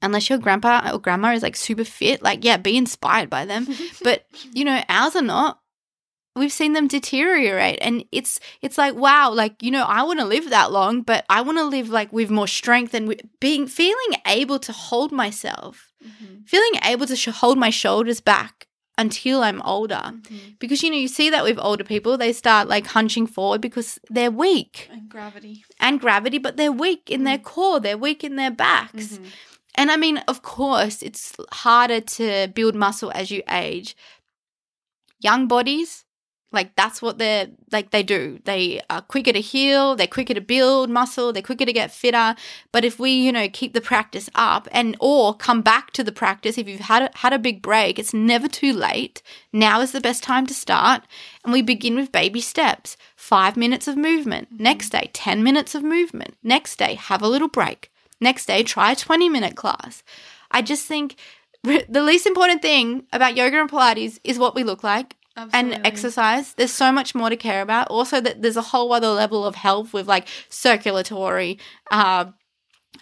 unless 0.00 0.30
your 0.30 0.38
grandpa 0.38 0.90
or 0.94 0.98
grandma 1.00 1.32
is 1.32 1.42
like 1.42 1.56
super 1.56 1.84
fit, 1.84 2.22
like 2.22 2.44
yeah, 2.44 2.56
be 2.56 2.76
inspired 2.76 3.28
by 3.28 3.44
them. 3.44 3.66
but 4.02 4.24
you 4.54 4.64
know, 4.64 4.80
ours 4.88 5.16
are 5.16 5.22
not. 5.22 5.58
We've 6.36 6.52
seen 6.52 6.74
them 6.74 6.86
deteriorate 6.86 7.80
and 7.82 8.04
it's 8.12 8.38
it's 8.62 8.78
like 8.78 8.94
wow, 8.94 9.32
like 9.32 9.60
you 9.62 9.72
know, 9.72 9.82
I 9.82 10.04
want 10.04 10.20
to 10.20 10.24
live 10.24 10.50
that 10.50 10.70
long, 10.70 11.02
but 11.02 11.24
I 11.28 11.42
want 11.42 11.58
to 11.58 11.64
live 11.64 11.88
like 11.90 12.12
with 12.12 12.30
more 12.30 12.46
strength 12.46 12.94
and 12.94 13.08
with 13.08 13.20
being 13.40 13.66
feeling 13.66 14.12
able 14.26 14.60
to 14.60 14.72
hold 14.72 15.10
myself 15.12 15.88
Mhm. 16.02 16.48
feeling 16.48 16.80
able 16.84 17.06
to 17.06 17.14
sh- 17.14 17.28
hold 17.42 17.58
my 17.58 17.68
shoulders 17.68 18.20
back 18.22 18.68
until 19.00 19.38
I'm 19.42 19.60
older. 19.62 20.04
Mhm. 20.12 20.58
Because, 20.58 20.82
you 20.82 20.90
know, 20.90 20.96
you 21.04 21.08
see 21.08 21.28
that 21.30 21.44
with 21.48 21.58
older 21.68 21.84
people, 21.84 22.16
they 22.18 22.32
start 22.32 22.68
like 22.74 22.86
hunching 22.98 23.26
forward 23.26 23.60
because 23.60 23.98
they're 24.14 24.30
weak 24.46 24.88
and 24.92 25.08
gravity. 25.08 25.64
and 25.86 26.00
gravity, 26.00 26.38
but 26.38 26.56
they're 26.56 26.78
weak 26.86 27.02
in 27.10 27.24
their 27.24 27.38
core, 27.52 27.80
they're 27.80 27.98
weak 28.06 28.22
in 28.28 28.36
their 28.36 28.50
backs. 28.66 29.08
Mhm. 29.18 29.26
And 29.76 29.90
I 29.90 29.96
mean, 29.96 30.16
of 30.32 30.42
course, 30.42 30.96
it's 31.08 31.34
harder 31.66 32.00
to 32.16 32.48
build 32.58 32.74
muscle 32.74 33.10
as 33.14 33.30
you 33.30 33.42
age. 33.48 33.96
Young 35.28 35.46
bodies, 35.48 36.04
like 36.52 36.74
that's 36.74 37.00
what 37.00 37.18
they're 37.18 37.48
like 37.70 37.90
they 37.90 38.02
do. 38.02 38.40
They 38.44 38.80
are 38.90 39.02
quicker 39.02 39.32
to 39.32 39.40
heal, 39.40 39.94
they're 39.94 40.06
quicker 40.06 40.34
to 40.34 40.40
build 40.40 40.90
muscle, 40.90 41.32
they're 41.32 41.42
quicker 41.42 41.64
to 41.64 41.72
get 41.72 41.92
fitter. 41.92 42.34
But 42.72 42.84
if 42.84 42.98
we, 42.98 43.12
you 43.12 43.30
know, 43.30 43.48
keep 43.48 43.72
the 43.72 43.80
practice 43.80 44.28
up 44.34 44.66
and 44.72 44.96
or 44.98 45.34
come 45.34 45.62
back 45.62 45.92
to 45.92 46.02
the 46.02 46.12
practice 46.12 46.58
if 46.58 46.68
you've 46.68 46.80
had 46.80 47.02
a, 47.02 47.18
had 47.18 47.32
a 47.32 47.38
big 47.38 47.62
break, 47.62 47.98
it's 47.98 48.12
never 48.12 48.48
too 48.48 48.72
late. 48.72 49.22
Now 49.52 49.80
is 49.80 49.92
the 49.92 50.00
best 50.00 50.22
time 50.22 50.46
to 50.46 50.54
start, 50.54 51.02
and 51.44 51.52
we 51.52 51.62
begin 51.62 51.94
with 51.94 52.12
baby 52.12 52.40
steps. 52.40 52.96
5 53.16 53.56
minutes 53.56 53.86
of 53.86 53.96
movement. 53.96 54.52
Mm-hmm. 54.52 54.62
Next 54.64 54.90
day, 54.90 55.10
10 55.12 55.42
minutes 55.44 55.74
of 55.74 55.84
movement. 55.84 56.36
Next 56.42 56.76
day, 56.76 56.94
have 56.94 57.22
a 57.22 57.28
little 57.28 57.48
break. 57.48 57.92
Next 58.20 58.46
day, 58.46 58.62
try 58.64 58.92
a 58.92 58.96
20 58.96 59.28
minute 59.28 59.56
class. 59.56 60.02
I 60.50 60.62
just 60.62 60.86
think 60.86 61.16
the 61.62 62.02
least 62.02 62.26
important 62.26 62.60
thing 62.62 63.04
about 63.12 63.36
yoga 63.36 63.60
and 63.60 63.70
Pilates 63.70 64.18
is 64.24 64.38
what 64.38 64.54
we 64.56 64.64
look 64.64 64.82
like 64.82 65.14
Absolutely. 65.36 65.76
and 65.76 65.86
exercise. 65.86 66.54
There's 66.54 66.72
so 66.72 66.90
much 66.92 67.14
more 67.14 67.30
to 67.30 67.36
care 67.36 67.62
about. 67.62 67.88
Also, 67.88 68.20
that 68.20 68.42
there's 68.42 68.56
a 68.56 68.62
whole 68.62 68.92
other 68.92 69.08
level 69.08 69.44
of 69.44 69.54
health 69.54 69.92
with 69.92 70.06
like 70.08 70.28
circulatory, 70.48 71.58
uh, 71.90 72.26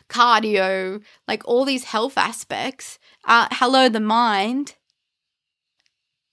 cardio, 0.08 1.02
like 1.26 1.42
all 1.46 1.64
these 1.64 1.84
health 1.84 2.16
aspects. 2.18 2.98
Uh, 3.24 3.48
hello, 3.52 3.88
the 3.88 4.00
mind. 4.00 4.76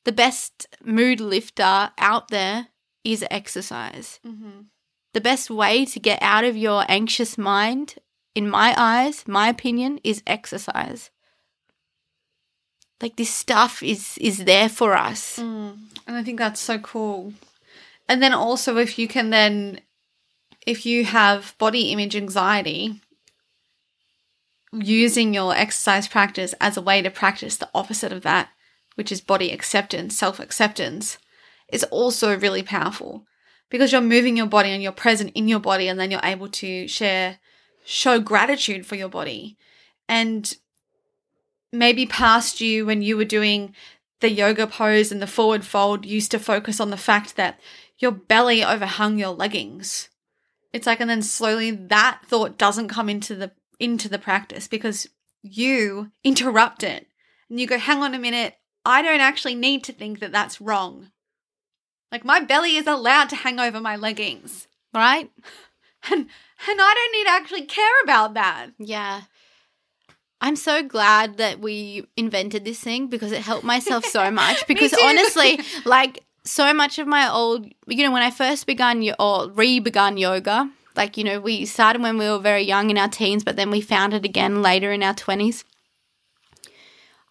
The 0.04 0.12
best 0.12 0.68
mood 0.84 1.20
lifter 1.20 1.92
out 1.98 2.28
there 2.30 2.68
is 3.04 3.26
exercise. 3.32 4.20
Mhm. 4.26 4.66
The 5.14 5.22
best 5.22 5.50
way 5.50 5.86
to 5.86 6.00
get 6.00 6.22
out 6.22 6.44
of 6.44 6.58
your 6.58 6.86
anxious 6.90 7.38
mind, 7.38 7.96
in 8.36 8.50
my 8.50 8.74
eyes, 8.78 9.24
my 9.28 9.48
opinion, 9.48 10.00
is 10.04 10.22
exercise. 10.28 11.10
Like 13.02 13.16
this 13.18 13.34
stuff 13.34 13.84
is 13.84 14.18
is 14.20 14.46
there 14.46 14.70
for 14.70 14.96
us. 14.96 15.40
Mm. 15.40 15.78
And 16.08 16.16
I 16.16 16.24
think 16.24 16.40
that's 16.40 16.62
so 16.62 16.80
cool. 16.80 17.34
And 18.08 18.22
then 18.22 18.34
also, 18.34 18.78
if 18.78 19.00
you 19.00 19.08
can 19.08 19.32
then, 19.32 19.82
if 20.66 20.86
you 20.86 21.06
have 21.06 21.56
body 21.58 21.92
image 21.92 22.16
anxiety, 22.16 23.02
using 24.72 25.34
your 25.34 25.56
exercise 25.56 26.08
practice 26.08 26.54
as 26.60 26.78
a 26.78 26.82
way 26.82 27.02
to 27.02 27.10
practice 27.10 27.58
the 27.58 27.70
opposite 27.74 28.12
of 28.12 28.22
that, 28.24 28.50
which 28.96 29.12
is 29.12 29.22
body 29.22 29.52
acceptance, 29.52 30.16
self 30.16 30.40
acceptance, 30.40 31.18
is 31.72 31.84
also 31.86 32.38
really 32.38 32.64
powerful 32.64 33.26
because 33.70 33.92
you're 33.92 34.02
moving 34.02 34.38
your 34.38 34.46
body 34.46 34.70
and 34.70 34.84
you're 34.84 34.92
present 34.92 35.32
in 35.34 35.48
your 35.48 35.60
body, 35.60 35.88
and 35.88 36.00
then 36.00 36.12
you're 36.12 36.20
able 36.24 36.48
to 36.48 36.88
share, 36.88 37.40
show 37.84 38.20
gratitude 38.20 38.86
for 38.86 38.96
your 38.96 39.10
body. 39.10 39.58
And 40.08 40.54
maybe 41.72 42.06
past 42.06 42.62
you 42.62 42.86
when 42.86 43.02
you 43.02 43.18
were 43.18 43.26
doing 43.26 43.74
the 44.22 44.30
yoga 44.30 44.66
pose 44.66 45.12
and 45.12 45.22
the 45.22 45.28
forward 45.28 45.66
fold 45.66 46.06
used 46.06 46.32
to 46.32 46.40
focus 46.40 46.80
on 46.80 46.90
the 46.90 46.98
fact 46.98 47.36
that 47.36 47.60
your 47.98 48.12
belly 48.12 48.64
overhung 48.64 49.18
your 49.18 49.30
leggings. 49.30 50.10
It's 50.74 50.88
like 50.88 51.00
and 51.00 51.10
then 51.10 51.22
slowly 51.22 51.72
that 51.72 52.22
thought 52.26 52.58
doesn't 52.58 52.90
come 52.90 53.10
into 53.10 53.36
the 53.36 53.52
into 53.80 54.10
the 54.10 54.20
practice 54.20 54.68
because 54.68 55.08
you 55.42 56.12
interrupt 56.24 56.84
it 56.84 57.08
and 57.50 57.60
you 57.60 57.68
go 57.68 57.78
hang 57.78 58.02
on 58.02 58.14
a 58.14 58.20
minute 58.20 58.56
I 58.86 59.02
don't 59.02 59.22
actually 59.22 59.56
need 59.56 59.84
to 59.86 59.94
think 59.94 60.20
that 60.20 60.32
that's 60.32 60.62
wrong. 60.62 61.12
Like 62.12 62.24
my 62.24 62.40
belly 62.40 62.76
is 62.76 62.88
allowed 62.88 63.30
to 63.30 63.36
hang 63.36 63.60
over 63.60 63.80
my 63.82 63.96
leggings. 63.96 64.68
Right? 64.94 65.30
And 66.08 66.20
and 66.20 66.80
I 66.80 66.94
don't 66.94 67.12
need 67.14 67.24
to 67.24 67.32
actually 67.32 67.66
care 67.66 68.02
about 68.04 68.36
that. 68.36 68.68
Yeah. 68.78 69.22
I'm 70.42 70.56
so 70.56 70.84
glad 70.84 71.38
that 71.38 71.60
we 71.60 72.06
invented 72.18 72.66
this 72.66 72.80
thing 72.80 73.08
because 73.08 73.32
it 73.32 73.42
helped 73.42 73.64
myself 73.64 74.06
so 74.06 74.30
much. 74.42 74.68
Because 74.68 74.94
honestly, 74.94 75.60
like 75.86 76.24
so 76.44 76.74
much 76.74 77.00
of 77.00 77.08
my 77.08 77.30
old, 77.30 77.66
you 77.88 78.04
know, 78.04 78.12
when 78.12 78.22
I 78.22 78.32
first 78.32 78.68
began 78.68 79.04
or 79.20 79.50
re 79.50 79.80
began 79.80 80.18
yoga, 80.18 80.70
like 80.96 81.18
you 81.18 81.24
know, 81.24 81.40
we 81.40 81.66
started 81.66 82.02
when 82.02 82.18
we 82.18 82.30
were 82.30 82.40
very 82.40 82.64
young 82.64 82.90
in 82.90 82.98
our 82.98 83.10
teens, 83.10 83.44
but 83.44 83.56
then 83.56 83.72
we 83.72 83.82
found 83.82 84.14
it 84.14 84.26
again 84.26 84.62
later 84.62 84.92
in 84.92 85.04
our 85.04 85.14
twenties. 85.14 85.64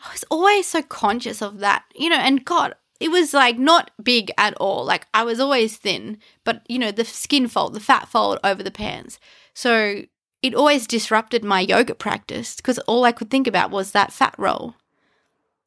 I 0.07 0.13
was 0.13 0.25
always 0.31 0.67
so 0.67 0.83
conscious 0.83 1.41
of 1.41 1.61
that, 1.61 1.85
you 1.95 2.11
know, 2.11 2.17
and 2.17 2.45
God, 2.45 2.75
it 3.01 3.11
was 3.11 3.33
like 3.33 3.59
not 3.59 3.91
big 4.03 4.31
at 4.37 4.55
all. 4.55 4.85
Like 4.85 5.07
I 5.15 5.25
was 5.25 5.41
always 5.41 5.77
thin, 5.77 6.19
but 6.45 6.63
you 6.69 6.79
know, 6.79 6.91
the 6.91 7.05
skin 7.05 7.49
fold, 7.49 7.75
the 7.75 7.81
fat 7.81 8.09
fold 8.09 8.39
over 8.45 8.63
the 8.63 8.71
pants. 8.71 9.19
So 9.55 10.03
it 10.45 10.55
always 10.55 10.87
disrupted 10.87 11.43
my 11.43 11.61
yoga 11.61 11.95
practice 11.95 12.57
because 12.57 12.79
all 12.81 13.05
I 13.05 13.13
could 13.13 13.31
think 13.31 13.47
about 13.47 13.71
was 13.71 13.93
that 13.93 14.13
fat 14.13 14.35
roll. 14.37 14.75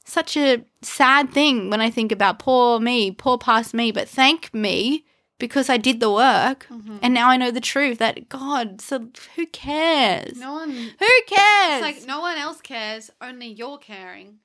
Such 0.05 0.37
a 0.37 0.63
sad 0.83 1.31
thing 1.31 1.71
when 1.71 1.81
I 1.81 1.89
think 1.89 2.11
about 2.11 2.37
poor 2.37 2.79
me, 2.79 3.09
poor 3.09 3.39
past 3.39 3.73
me, 3.73 3.91
but 3.91 4.07
thank 4.07 4.53
me 4.53 5.03
because 5.39 5.67
I 5.67 5.77
did 5.77 5.99
the 5.99 6.11
work 6.11 6.67
mm-hmm. 6.69 6.97
and 7.01 7.11
now 7.11 7.27
I 7.27 7.37
know 7.37 7.49
the 7.49 7.59
truth 7.59 7.97
that 7.97 8.29
God, 8.29 8.79
so 8.79 9.07
who 9.35 9.47
cares? 9.47 10.37
No 10.37 10.53
one 10.53 10.69
Who 10.69 11.21
cares? 11.25 11.81
It's 11.81 11.81
like 11.81 12.07
no 12.07 12.21
one 12.21 12.37
else 12.37 12.61
cares, 12.61 13.09
only 13.19 13.47
you're 13.47 13.79
caring. 13.79 14.37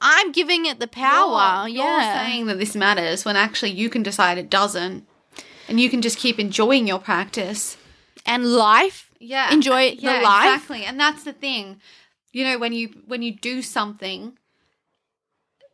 I'm 0.00 0.30
giving 0.30 0.66
it 0.66 0.78
the 0.78 0.86
power. 0.86 1.66
You're, 1.66 1.84
yeah. 1.84 2.14
you're 2.14 2.26
saying 2.26 2.46
that 2.46 2.60
this 2.60 2.76
matters 2.76 3.24
when 3.24 3.34
actually 3.34 3.72
you 3.72 3.90
can 3.90 4.04
decide 4.04 4.38
it 4.38 4.50
doesn't. 4.50 5.04
And 5.68 5.80
you 5.80 5.90
can 5.90 6.00
just 6.00 6.18
keep 6.18 6.38
enjoying 6.38 6.86
your 6.86 7.00
practice. 7.00 7.76
and 8.24 8.46
life. 8.46 9.07
Yeah. 9.20 9.52
Enjoy 9.52 9.90
the 9.90 10.02
yeah, 10.02 10.20
life. 10.20 10.54
Exactly. 10.54 10.84
And 10.84 10.98
that's 10.98 11.24
the 11.24 11.32
thing. 11.32 11.80
You 12.32 12.44
know, 12.44 12.58
when 12.58 12.72
you 12.72 12.90
when 13.06 13.22
you 13.22 13.34
do 13.34 13.62
something 13.62 14.38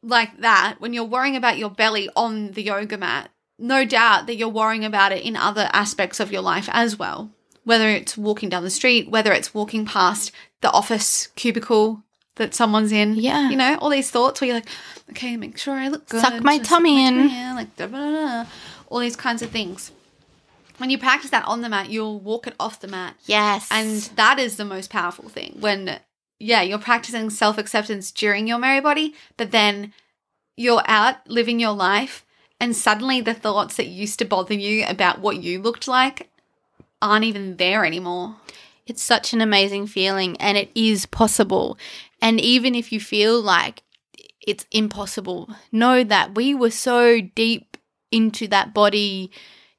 like 0.03 0.41
that, 0.41 0.77
when 0.79 0.93
you're 0.93 1.05
worrying 1.05 1.37
about 1.37 1.59
your 1.59 1.71
belly 1.71 2.09
on 2.17 2.53
the 2.53 2.63
yoga 2.63 2.97
mat, 2.97 3.31
no 3.59 3.85
doubt 3.85 4.27
that 4.27 4.37
you're 4.37 4.49
worrying 4.49 4.85
about 4.85 5.13
it 5.13 5.25
in 5.25 5.37
other 5.37 5.69
aspects 5.73 6.21
of 6.21 6.33
your 6.33 6.43
life 6.43 6.69
as 6.73 6.99
well. 6.99 7.31
Whether 7.65 7.89
it's 7.89 8.17
walking 8.17 8.51
down 8.51 8.63
the 8.63 8.71
street, 8.71 9.11
whether 9.11 9.33
it's 9.33 9.55
walking 9.55 9.87
past 9.87 10.33
the 10.61 10.71
office 10.71 11.29
cubicle 11.29 12.03
that 12.37 12.55
someone's 12.55 12.93
in. 12.93 13.15
Yeah. 13.15 13.49
You 13.49 13.57
know, 13.57 13.79
all 13.81 13.91
these 13.91 14.11
thoughts 14.11 14.41
where 14.41 14.49
you're 14.49 14.57
like, 14.57 14.69
okay, 15.11 15.37
make 15.37 15.57
sure 15.57 15.75
I 15.75 15.89
look 15.89 16.09
good. 16.09 16.21
Suck 16.21 16.43
my 16.43 16.59
tummy 16.59 17.07
in. 17.07 17.29
like 17.55 17.75
da, 17.77 17.87
da, 17.87 17.99
da, 17.99 18.43
da. 18.43 18.51
all 18.89 18.99
these 18.99 19.17
kinds 19.17 19.43
of 19.43 19.51
things. 19.51 19.93
When 20.79 20.91
you 20.91 20.99
practice 20.99 21.31
that 21.31 21.47
on 21.47 21.61
the 21.61 21.69
mat, 21.69 21.91
you'll 21.91 22.21
walk 22.21 22.47
it 22.47 22.55
off 22.59 22.81
the 22.81 22.89
mat. 22.89 23.17
Yes. 23.27 23.69
And 23.71 24.03
that 24.17 24.39
is 24.39 24.57
the 24.57 24.65
most 24.65 24.91
powerful 24.91 25.29
thing 25.29 25.57
when, 25.61 26.01
yeah, 26.39 26.63
you're 26.63 26.79
practicing 26.79 27.31
self 27.31 27.59
acceptance 27.59 28.11
during 28.11 28.47
your 28.47 28.59
Merry 28.59 28.81
Body, 28.81 29.15
but 29.37 29.51
then 29.51 29.93
you're 30.57 30.83
out 30.87 31.29
living 31.29 31.61
your 31.61 31.73
life, 31.73 32.25
and 32.61 32.75
suddenly 32.75 33.21
the 33.21 33.35
thoughts 33.35 33.77
that 33.77 33.87
used 33.87 34.19
to 34.19 34.25
bother 34.25 34.55
you 34.55 34.85
about 34.87 35.21
what 35.21 35.43
you 35.43 35.61
looked 35.61 35.87
like 35.89 36.29
aren't 37.03 37.25
even 37.25 37.57
there 37.57 37.85
anymore. 37.85 38.37
It's 38.87 39.03
such 39.03 39.33
an 39.33 39.41
amazing 39.41 39.87
feeling 39.87 40.37
and 40.39 40.59
it 40.59 40.71
is 40.75 41.07
possible. 41.07 41.79
And 42.21 42.41
even 42.41 42.75
if 42.75 42.93
you 42.93 43.01
feel 43.01 43.41
like 43.41 43.83
it's 44.47 44.67
impossible, 44.71 45.49
know 45.73 46.05
that 46.05 46.35
we 46.35 46.55
were 46.55 46.71
so 46.71 47.21
deep 47.21 47.77
into 48.11 48.47
that 48.49 48.75
body 48.75 49.31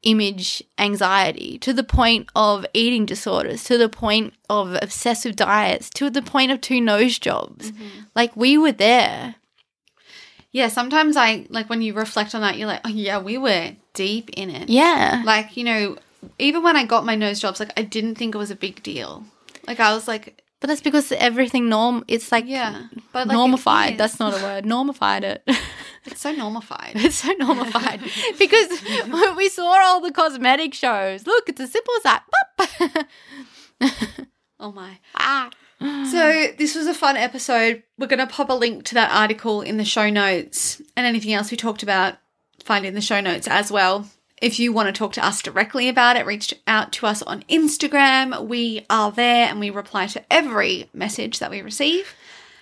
image 0.05 0.63
anxiety 0.77 1.57
to 1.57 1.73
the 1.73 1.83
point 1.83 2.29
of 2.35 2.65
eating 2.73 3.05
disorders, 3.05 3.63
to 3.65 3.77
the 3.77 3.89
point 3.89 4.33
of 4.49 4.77
obsessive 4.81 5.35
diets, 5.35 5.89
to 5.89 6.09
the 6.09 6.21
point 6.21 6.51
of 6.51 6.61
two 6.61 6.79
nose 6.79 7.19
jobs. 7.19 7.71
Mm-hmm. 7.71 8.01
Like 8.15 8.35
we 8.37 8.57
were 8.57 8.71
there. 8.71 9.35
Yeah, 10.51 10.69
sometimes 10.69 11.17
I 11.17 11.45
like 11.49 11.69
when 11.69 11.81
you 11.81 11.93
reflect 11.93 12.33
on 12.33 12.41
that, 12.41 12.57
you're 12.57 12.67
like, 12.67 12.81
oh 12.85 12.89
yeah, 12.89 13.19
we 13.19 13.37
were 13.37 13.75
deep 13.93 14.29
in 14.37 14.49
it. 14.49 14.69
Yeah. 14.69 15.21
Like, 15.25 15.57
you 15.57 15.65
know, 15.65 15.97
even 16.39 16.63
when 16.63 16.77
I 16.77 16.85
got 16.85 17.05
my 17.05 17.15
nose 17.15 17.41
jobs, 17.41 17.59
like 17.59 17.73
I 17.75 17.81
didn't 17.81 18.15
think 18.15 18.33
it 18.33 18.37
was 18.37 18.51
a 18.51 18.55
big 18.55 18.81
deal. 18.81 19.25
Like 19.67 19.79
I 19.81 19.93
was 19.93 20.07
like, 20.07 20.41
but 20.59 20.67
that's 20.67 20.81
because 20.81 21.11
everything 21.11 21.69
norm 21.69 22.03
it's 22.07 22.31
like 22.31 22.45
yeah, 22.47 22.87
but 23.13 23.27
like, 23.27 23.35
normified. 23.35 23.97
That's 23.97 24.19
not 24.19 24.33
a 24.39 24.43
word. 24.43 24.65
Normified 24.65 25.23
it. 25.23 25.43
It's 26.07 26.21
so 26.21 26.31
normified. 26.31 26.91
it's 26.97 27.15
so 27.15 27.31
normified 27.39 27.99
because 28.37 28.69
we 29.37 29.49
saw 29.49 29.75
all 29.83 30.01
the 30.01 30.11
cosmetic 30.11 30.75
shows. 30.75 31.25
Look, 31.25 31.49
it's 31.49 31.59
as 31.59 31.71
simple 31.71 31.93
as 31.97 32.03
that. 32.03 33.07
Oh 34.59 34.71
my. 34.71 34.99
ah. 35.15 35.49
So 35.79 36.47
this 36.57 36.75
was 36.75 36.87
a 36.87 36.93
fun 36.93 37.17
episode. 37.17 37.83
We're 37.97 38.07
going 38.07 38.19
to 38.19 38.27
pop 38.27 38.49
a 38.49 38.53
link 38.53 38.85
to 38.85 38.93
that 38.95 39.11
article 39.11 39.61
in 39.61 39.77
the 39.77 39.83
show 39.83 40.09
notes 40.09 40.81
and 40.95 41.05
anything 41.05 41.33
else 41.33 41.51
we 41.51 41.57
talked 41.57 41.83
about, 41.83 42.15
find 42.63 42.85
in 42.85 42.93
the 42.93 43.01
show 43.01 43.19
notes 43.19 43.47
as 43.47 43.71
well. 43.71 44.07
If 44.41 44.59
you 44.59 44.73
want 44.73 44.87
to 44.87 44.97
talk 44.97 45.13
to 45.13 45.25
us 45.25 45.41
directly 45.41 45.87
about 45.87 46.17
it, 46.17 46.25
reach 46.25 46.53
out 46.67 46.91
to 46.93 47.07
us 47.07 47.21
on 47.21 47.43
Instagram. 47.43 48.47
We 48.47 48.85
are 48.89 49.11
there 49.11 49.47
and 49.47 49.59
we 49.59 49.69
reply 49.69 50.07
to 50.07 50.23
every 50.31 50.89
message 50.93 51.39
that 51.39 51.51
we 51.51 51.61
receive. 51.61 52.13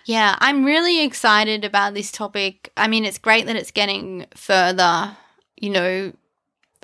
Yeah, 0.05 0.36
I'm 0.39 0.65
really 0.65 1.03
excited 1.03 1.65
about 1.65 1.93
this 1.93 2.11
topic. 2.11 2.71
I 2.78 2.88
mean, 2.88 3.05
it's 3.05 3.17
great 3.17 3.47
that 3.47 3.55
it's 3.55 3.71
getting 3.71 4.26
further, 4.36 5.17
you 5.57 5.69
know, 5.69 6.13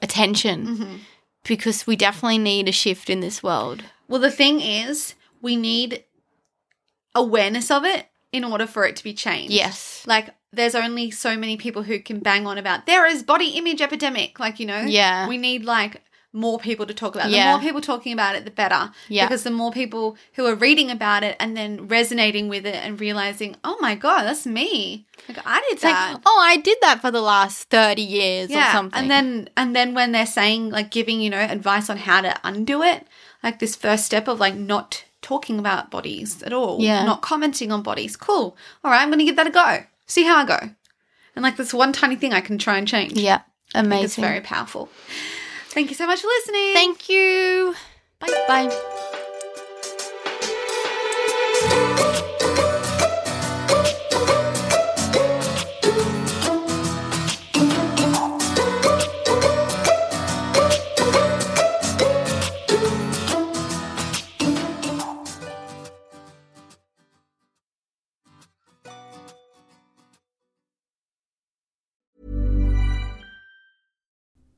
attention 0.01 0.65
mm-hmm. 0.65 0.95
because 1.43 1.85
we 1.85 1.95
definitely 1.95 2.37
need 2.37 2.67
a 2.67 2.71
shift 2.71 3.09
in 3.09 3.19
this 3.19 3.43
world. 3.43 3.83
Well, 4.07 4.21
the 4.21 4.31
thing 4.31 4.61
is, 4.61 5.13
we 5.41 5.55
need 5.55 6.03
awareness 7.13 7.69
of 7.69 7.85
it 7.85 8.08
in 8.31 8.43
order 8.43 8.67
for 8.67 8.85
it 8.85 8.95
to 8.97 9.03
be 9.03 9.13
changed. 9.13 9.51
Yes. 9.53 10.03
Like 10.05 10.29
there's 10.51 10.75
only 10.75 11.11
so 11.11 11.35
many 11.37 11.57
people 11.57 11.83
who 11.83 11.99
can 11.99 12.19
bang 12.19 12.47
on 12.47 12.57
about 12.57 12.85
there 12.85 13.05
is 13.05 13.23
body 13.23 13.49
image 13.49 13.81
epidemic. 13.81 14.39
Like, 14.39 14.59
you 14.59 14.65
know, 14.65 14.81
Yeah. 14.81 15.27
we 15.27 15.37
need 15.37 15.65
like 15.65 16.01
more 16.31 16.59
people 16.59 16.85
to 16.85 16.93
talk 16.93 17.15
about 17.15 17.27
it. 17.27 17.31
The 17.31 17.37
Yeah. 17.37 17.51
more 17.53 17.59
people 17.59 17.81
talking 17.81 18.13
about 18.13 18.35
it, 18.35 18.45
the 18.45 18.51
better. 18.51 18.91
Yeah. 19.07 19.25
Because 19.25 19.41
the 19.41 19.49
more 19.49 19.71
people 19.71 20.15
who 20.33 20.45
are 20.45 20.53
reading 20.53 20.91
about 20.91 21.23
it 21.23 21.35
and 21.39 21.57
then 21.57 21.87
resonating 21.87 22.49
with 22.49 22.67
it 22.67 22.75
and 22.75 22.99
realizing, 22.99 23.55
oh 23.63 23.77
my 23.81 23.95
God, 23.95 24.23
that's 24.23 24.45
me. 24.45 25.05
Like 25.27 25.39
I 25.43 25.59
did 25.61 25.73
It's 25.73 25.83
like, 25.83 25.93
that. 25.93 26.21
oh, 26.27 26.39
I 26.39 26.57
did 26.57 26.77
that 26.81 27.01
for 27.01 27.09
the 27.09 27.21
last 27.21 27.69
30 27.69 28.03
years 28.03 28.51
or 28.51 28.61
something. 28.71 28.99
And 28.99 29.09
then 29.09 29.49
and 29.57 29.75
then 29.75 29.95
when 29.95 30.11
they're 30.11 30.27
saying 30.27 30.69
like 30.69 30.91
giving, 30.91 31.19
you 31.19 31.31
know, 31.31 31.39
advice 31.39 31.89
on 31.89 31.97
how 31.97 32.21
to 32.21 32.35
undo 32.43 32.83
it, 32.83 33.07
like 33.43 33.57
this 33.57 33.75
first 33.75 34.05
step 34.05 34.27
of 34.27 34.39
like 34.39 34.53
not 34.55 35.03
talking 35.21 35.59
about 35.59 35.91
bodies 35.91 36.41
at 36.43 36.53
all. 36.53 36.81
Yeah. 36.81 37.03
Not 37.03 37.21
commenting 37.21 37.71
on 37.71 37.81
bodies. 37.83 38.15
Cool. 38.15 38.55
All 38.83 38.91
right, 38.91 39.01
I'm 39.01 39.09
gonna 39.09 39.25
give 39.25 39.35
that 39.35 39.47
a 39.47 39.51
go. 39.51 39.83
See 40.07 40.23
how 40.23 40.37
I 40.37 40.45
go. 40.45 40.59
And 41.35 41.43
like 41.43 41.57
this 41.57 41.73
one 41.73 41.93
tiny 41.93 42.15
thing 42.15 42.33
I 42.33 42.41
can 42.41 42.57
try 42.57 42.77
and 42.77 42.87
change. 42.87 43.13
yeah, 43.13 43.41
amazing. 43.73 44.05
It's 44.05 44.15
very 44.15 44.41
powerful. 44.41 44.89
Thank 45.67 45.89
you 45.89 45.95
so 45.95 46.07
much 46.07 46.21
for 46.21 46.27
listening. 46.27 46.73
Thank 46.73 47.09
you. 47.09 47.75
Bye. 48.19 48.45
Bye. 48.47 49.25